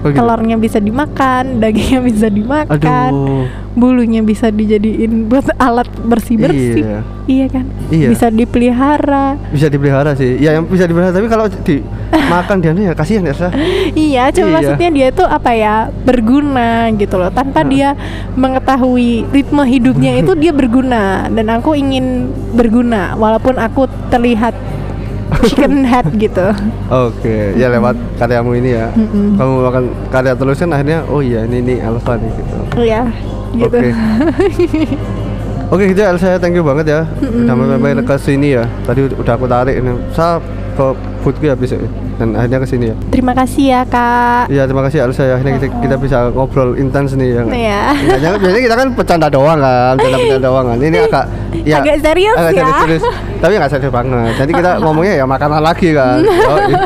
Oh, 0.01 0.09
gitu. 0.09 0.17
telurnya 0.17 0.57
bisa 0.57 0.79
dimakan 0.79 1.61
dagingnya 1.61 2.01
bisa 2.09 2.27
dimakan 2.27 3.13
aduh. 3.13 3.45
bulunya 3.71 4.21
bisa 4.21 4.49
dijadiin 4.49 5.29
buat 5.29 5.45
alat 5.55 5.87
bersih 6.01 6.37
bersih 6.37 6.81
Iya. 6.81 6.99
iya 7.27 7.47
kan 7.47 7.65
Iya. 7.89 8.09
bisa 8.09 8.27
dipelihara 8.29 9.37
Bisa 9.49 9.67
dipelihara 9.67 10.15
sih. 10.15 10.39
Ya 10.39 10.55
yang 10.55 10.65
bisa 10.65 10.85
dipelihara 10.85 11.13
tapi 11.13 11.27
kalau 11.27 11.47
dimakan 11.47 12.57
dia 12.63 12.73
ya 12.73 12.93
kasihan 12.93 13.23
ya, 13.23 13.35
Sa. 13.35 13.49
Iya, 13.93 14.33
cuma 14.33 14.47
Iya. 14.47 14.55
maksudnya 14.57 14.91
dia 14.91 15.09
tuh 15.11 15.27
apa 15.27 15.51
ya 15.53 15.75
berguna 16.01 16.69
gitu 16.93 17.15
loh. 17.15 17.29
Tanpa 17.29 17.61
dia 17.63 17.93
mengetahui 18.35 19.29
ritme 19.29 19.63
hidupnya 19.63 20.17
itu 20.21 20.33
dia 20.35 20.51
berguna 20.51 21.29
dan 21.29 21.47
aku 21.51 21.75
ingin 21.75 22.27
berguna 22.53 23.15
walaupun 23.15 23.55
aku 23.55 23.85
terlihat 24.09 24.57
chicken 25.43 25.85
head 25.91 26.07
gitu. 26.15 26.47
Oke, 26.87 27.55
ya 27.55 27.69
lewat 27.69 27.95
karyamu 28.17 28.57
ini 28.57 28.75
ya. 28.75 28.91
Mm-mm. 28.93 29.35
Kamu 29.35 29.53
makan 29.63 29.83
karya 30.09 30.33
terus 30.35 30.57
kan 30.57 30.71
akhirnya 30.71 31.07
oh 31.07 31.21
iya 31.21 31.45
ini 31.45 31.61
ini 31.61 31.75
Alfa 31.79 32.17
nih 32.17 32.31
gitu. 32.33 32.57
Iya, 32.77 33.03
gitu. 33.55 33.77
Oke. 33.77 33.89
Oke 35.71 35.87
gitu 35.87 36.03
ya 36.03 36.11
Elsa 36.11 36.35
thank 36.43 36.59
you 36.59 36.67
banget 36.67 36.83
ya 36.91 37.01
Udah 37.23 37.55
main-main 37.55 38.03
ke 38.03 38.19
sini 38.19 38.59
ya 38.59 38.67
Tadi 38.83 39.07
ud- 39.07 39.15
udah 39.15 39.39
aku 39.39 39.47
tarik 39.47 39.79
ini 39.79 39.95
Saya 40.11 40.43
ke 40.75 40.87
foodku 41.21 41.47
habis 41.47 41.71
ya 41.71 41.81
Dan 42.17 42.37
akhirnya 42.37 42.59
ke 42.61 42.69
sini 42.69 42.85
ya. 42.93 42.97
Terima 43.09 43.33
kasih 43.33 43.65
ya, 43.65 43.81
Kak. 43.85 44.53
Iya 44.53 44.69
terima 44.69 44.83
kasih 44.85 44.99
Elsa 45.05 45.23
ya. 45.25 45.35
Akhirnya 45.41 45.57
kita, 45.57 45.67
kita 45.81 45.97
bisa 45.97 46.17
ngobrol 46.31 46.77
intens 46.77 47.17
nih 47.17 47.29
ya? 47.33 47.43
Iya. 47.49 47.83
Jangan 48.21 48.39
biasanya 48.41 48.63
kita 48.69 48.77
kan 48.77 48.89
bercanda 48.93 49.27
doang 49.33 49.59
kan. 49.59 49.95
Bercanda-bercanda 49.97 50.45
doang 50.45 50.67
kan. 50.69 50.79
Ini 50.79 50.99
agak 51.09 51.25
ya, 51.65 51.77
Agak 51.81 51.97
serius 52.05 52.37
agak 52.37 52.53
ya. 52.53 52.61
serius-serius. 52.61 53.03
Tapi 53.41 53.53
nggak 53.57 53.71
serius 53.71 53.93
banget. 53.93 54.33
Jadi 54.37 54.51
kita 54.53 54.71
ngomongnya 54.81 55.15
ya 55.17 55.25
makanan 55.25 55.61
lagi 55.61 55.89
kan. 55.97 56.19
Oh, 56.51 56.57
iya. 56.67 56.85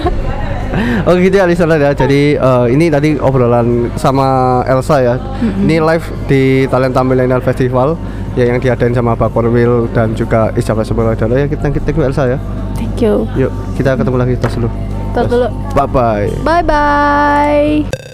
Oke 1.07 1.31
gitu 1.31 1.39
ya 1.39 1.47
listener 1.47 1.79
ya. 1.79 1.91
Jadi 1.95 2.35
eh, 2.35 2.67
ini 2.71 2.91
tadi 2.91 3.15
obrolan 3.19 3.95
sama 3.95 4.27
Elsa 4.67 4.99
ya. 4.99 5.15
Ini 5.41 5.79
live 5.79 6.07
di 6.27 6.43
Talenta 6.67 7.03
Millennial 7.03 7.39
Festival 7.39 7.95
Ya 8.35 8.51
yang 8.51 8.59
diadain 8.59 8.91
sama 8.91 9.15
Pak 9.15 9.31
Korwil 9.31 9.87
dan 9.95 10.11
juga 10.19 10.51
Isjaba 10.59 10.83
Sebagai 10.83 11.15
Ya 11.39 11.47
kita 11.47 11.71
kita 11.71 11.95
Elsa 12.03 12.35
ya 12.35 12.39
Thank 12.75 13.03
you. 13.03 13.31
Yuk 13.39 13.51
kita 13.79 13.95
ketemu 13.95 14.17
lagi 14.19 14.35
tas 14.39 14.55
dulu 14.59 14.69
Tos 15.15 15.31
dulu. 15.31 15.47
Bye 15.79 15.87
bye 15.87 16.27
Bye 16.43 16.65
bye. 16.67 18.14